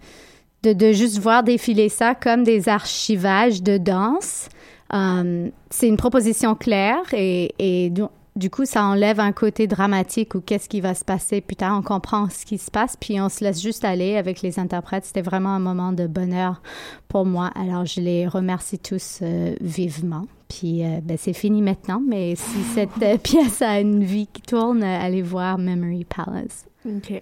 [0.63, 4.49] de, de, juste voir défiler ça comme des archivages de danse,
[4.93, 7.91] euh, c'est une proposition claire et, et
[8.39, 11.41] du coup, ça enlève un côté dramatique ou qu'est-ce qui va se passer.
[11.41, 14.43] Plus tard, on comprend ce qui se passe, puis on se laisse juste aller avec
[14.43, 15.05] les interprètes.
[15.05, 16.63] C'était vraiment un moment de bonheur
[17.09, 17.51] pour moi.
[17.57, 20.27] Alors, je les remercie tous euh, vivement.
[20.49, 24.43] Puis, euh, ben, c'est fini maintenant, mais si cette euh, pièce a une vie qui
[24.43, 26.67] tourne, allez voir Memory Palace.
[26.87, 27.21] OK.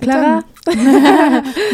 [0.00, 0.40] Clara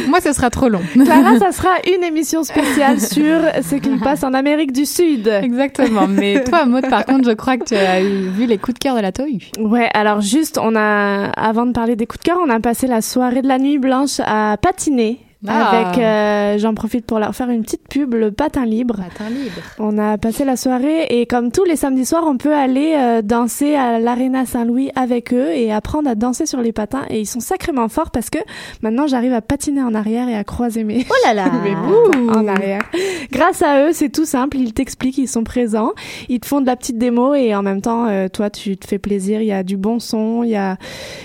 [0.09, 0.81] Moi, ce sera trop long.
[0.93, 5.29] Clara, ça sera une émission spéciale sur ce qui passe en Amérique du Sud.
[5.29, 6.07] Exactement.
[6.07, 8.97] Mais toi, Maud, par contre, je crois que tu as vu les coups de cœur
[8.97, 9.51] de la Tohu.
[9.59, 12.87] Ouais, alors juste, on a, avant de parler des coups de cœur, on a passé
[12.87, 15.71] la soirée de la nuit blanche à patiner ah.
[15.71, 18.97] Avec, euh, j'en profite pour leur faire une petite pub, le patin libre.
[18.97, 19.61] Patin libre.
[19.79, 23.23] On a passé la soirée et comme tous les samedis soirs, on peut aller euh,
[23.23, 27.05] danser à l'Arena Saint-Louis avec eux et apprendre à danser sur les patins.
[27.11, 28.39] Et ils sont sacrément forts parce que
[28.83, 31.51] maintenant, j'arrive à patiner en arrière et à croiser mes, oh là là.
[31.65, 32.83] mes bouts en arrière.
[33.31, 34.57] Grâce à eux, c'est tout simple.
[34.57, 35.93] Ils t'expliquent, ils sont présents.
[36.29, 38.87] Ils te font de la petite démo et en même temps, euh, toi, tu te
[38.87, 39.43] fais plaisir.
[39.43, 40.77] Il y a du bon son, il y a,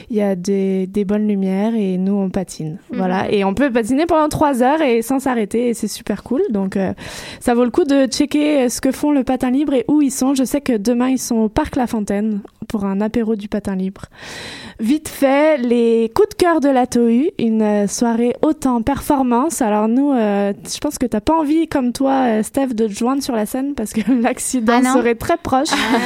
[0.10, 2.80] il y a des, des bonnes lumières et nous, on patine.
[2.92, 2.98] Mhm.
[2.98, 3.32] Voilà.
[3.32, 6.42] Et on peut patiner pendant trois heures et sans s'arrêter et c'est super cool.
[6.50, 6.94] Donc euh,
[7.40, 10.12] ça vaut le coup de checker ce que font le patin libre et où ils
[10.12, 10.34] sont.
[10.34, 13.76] Je sais que demain ils sont au parc La Fontaine pour un apéro du patin
[13.76, 14.06] libre.
[14.80, 19.62] Vite fait, les coups de cœur de la Tohu, une soirée autant performance.
[19.62, 22.94] Alors nous, euh, je pense que t'as pas envie comme toi, euh, Steph, de te
[22.94, 25.70] joindre sur la scène parce que l'accident ah serait très proche.
[25.72, 25.98] Ah.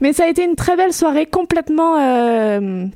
[0.00, 2.86] Mais ça a été une très belle soirée, complètement euh,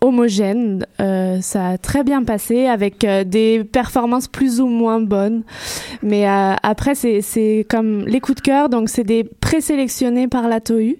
[0.00, 0.86] homogène.
[1.00, 5.42] Euh, ça a très bien passé avec euh, des performances plus ou moins bonnes.
[6.02, 8.68] Mais euh, après, c'est, comme les coups de cœur.
[8.68, 10.96] Donc, c'est des présélectionnés par la TOU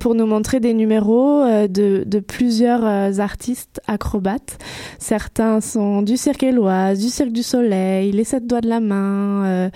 [0.00, 2.84] pour nous montrer des numéros de, de plusieurs
[3.20, 4.58] artistes acrobates.
[4.98, 9.70] Certains sont du Cirque Éloise, du Cirque du Soleil, les Sept Doigts de la Main,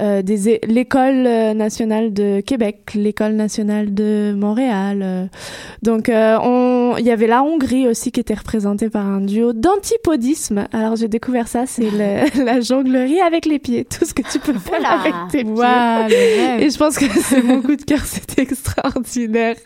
[0.00, 1.22] l'école
[1.54, 5.28] nationale de Québec, l'école nationale de Montréal.
[5.82, 10.66] donc, on, il y avait la Hongrie aussi qui était représenté par un duo d'antipodisme.
[10.72, 11.90] Alors j'ai découvert ça, c'est
[12.36, 16.64] la jonglerie avec les pieds, tout ce que tu peux faire avec tes pieds.
[16.64, 19.56] Et je pense que c'est mon coup de cœur, c'est extraordinaire.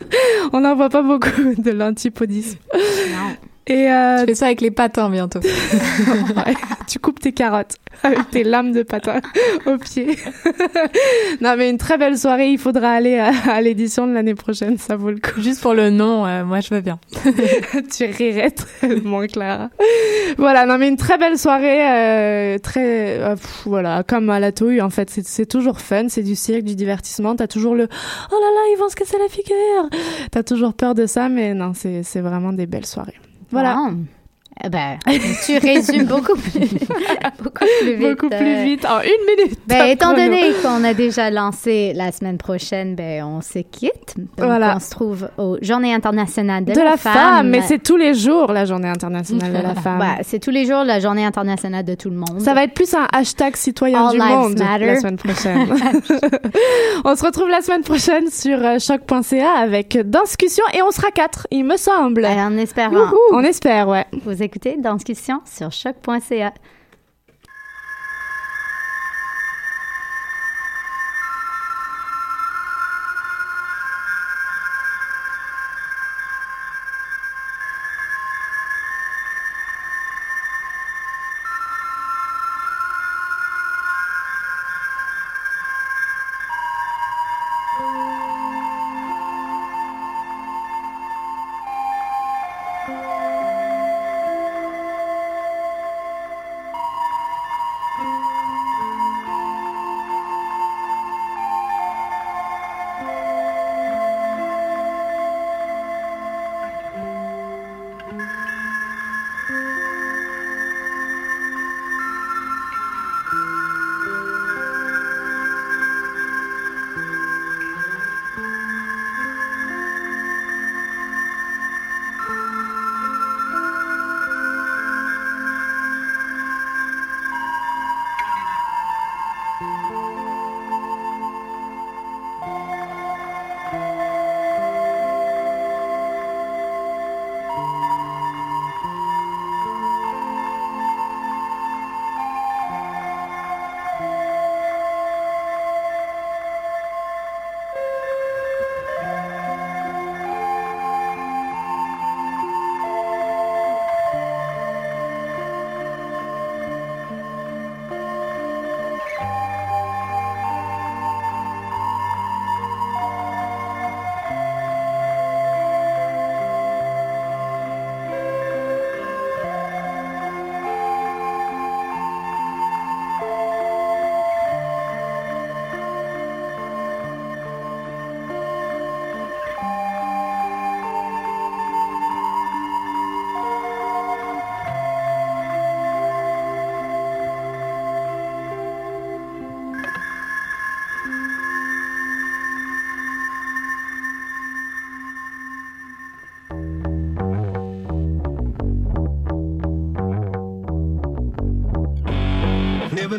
[0.51, 2.57] On n'en voit pas beaucoup de l'antipodisme.
[2.73, 3.35] Non.
[3.67, 5.39] Et euh, tu fais ça avec les patins bientôt.
[6.87, 9.21] tu coupes tes carottes avec tes lames de patins
[9.65, 10.17] au pied.
[11.41, 12.49] non, mais une très belle soirée.
[12.49, 14.77] Il faudra aller à, l'édition de l'année prochaine.
[14.77, 15.41] Ça vaut le coup.
[15.41, 16.99] Juste pour le nom, euh, moi je veux bien.
[17.95, 19.69] tu rirais tellement, Clara.
[20.37, 20.65] Voilà.
[20.65, 21.87] Non, mais une très belle soirée.
[21.89, 23.35] Euh, très, euh,
[23.65, 24.81] voilà, comme à la touille.
[24.81, 26.09] En fait, c'est toujours fun.
[26.09, 27.35] C'est du cirque, du divertissement.
[27.35, 29.89] T'as toujours le oh là là, ils vont se casser la figure.
[30.31, 33.15] T'as toujours peur de ça, mais non, c'est vraiment des belles soirées.
[33.53, 33.77] Voilà.
[33.91, 34.22] Eh
[34.69, 34.97] ben,
[35.45, 36.59] tu résumes beaucoup plus,
[37.43, 38.09] beaucoup plus vite.
[38.09, 39.59] Beaucoup plus euh, vite, en une minute.
[39.67, 44.15] Ben, étant donné qu'on a déjà lancé la semaine prochaine, ben, on se quitte.
[44.37, 44.75] voilà.
[44.75, 47.49] On se trouve aux Journées internationales de, la, femme.
[47.49, 49.99] Mais c'est tous les jours la Journée internationale de la femme.
[49.99, 52.39] Ouais, c'est tous les jours la Journée internationale de tout le monde.
[52.39, 55.67] Ça va être plus un hashtag citoyen du monde la semaine prochaine.
[57.05, 61.47] on se retrouve la semaine prochaine sur euh, choc.ca avec discussion et on sera quatre,
[61.51, 62.21] il me semble.
[62.21, 62.91] Ben, on espère.
[63.31, 64.05] On espère, ouais
[64.43, 66.53] écoutez Discussion sur choc.ca.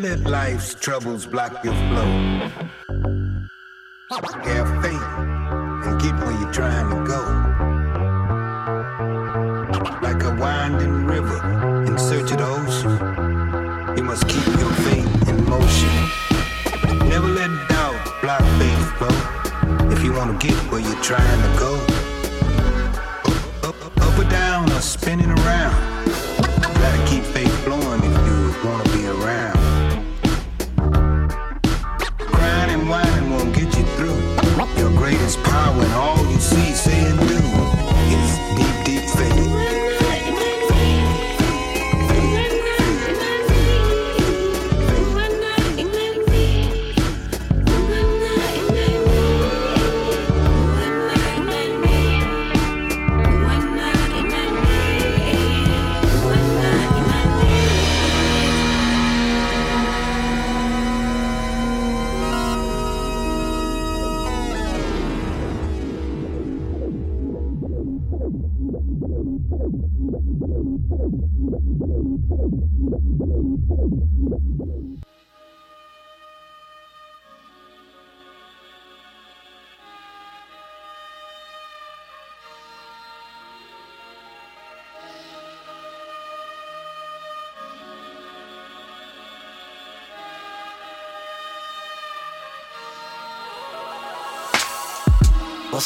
[0.04, 2.50] let life's troubles block your flow.
[4.10, 5.08] Have faith
[5.86, 7.20] and get where you're trying to go.
[10.02, 11.38] Like a winding river
[11.86, 15.94] in search of the ocean, you must keep your faith in motion.
[17.08, 19.90] Never let doubt block faith flow.
[19.90, 21.72] If you want to get where you're trying to go,
[23.68, 25.30] up, up, up or down or spinning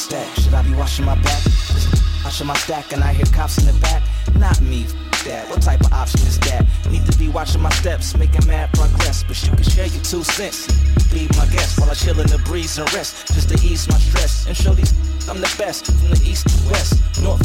[0.06, 0.38] That?
[0.38, 1.42] Should I be washing my back?
[2.24, 4.02] Washing my stack and I hear cops in the back.
[4.34, 4.86] Not me,
[5.24, 5.48] that.
[5.50, 6.64] What type of option is that?
[6.90, 9.24] Need to be watching my steps, making mad progress.
[9.24, 10.66] But you can share your two cents.
[11.12, 13.28] Be my guest while I chill in the breeze and rest.
[13.34, 14.94] Just to ease my stress and show these
[15.28, 17.44] I'm the best from the east to west, north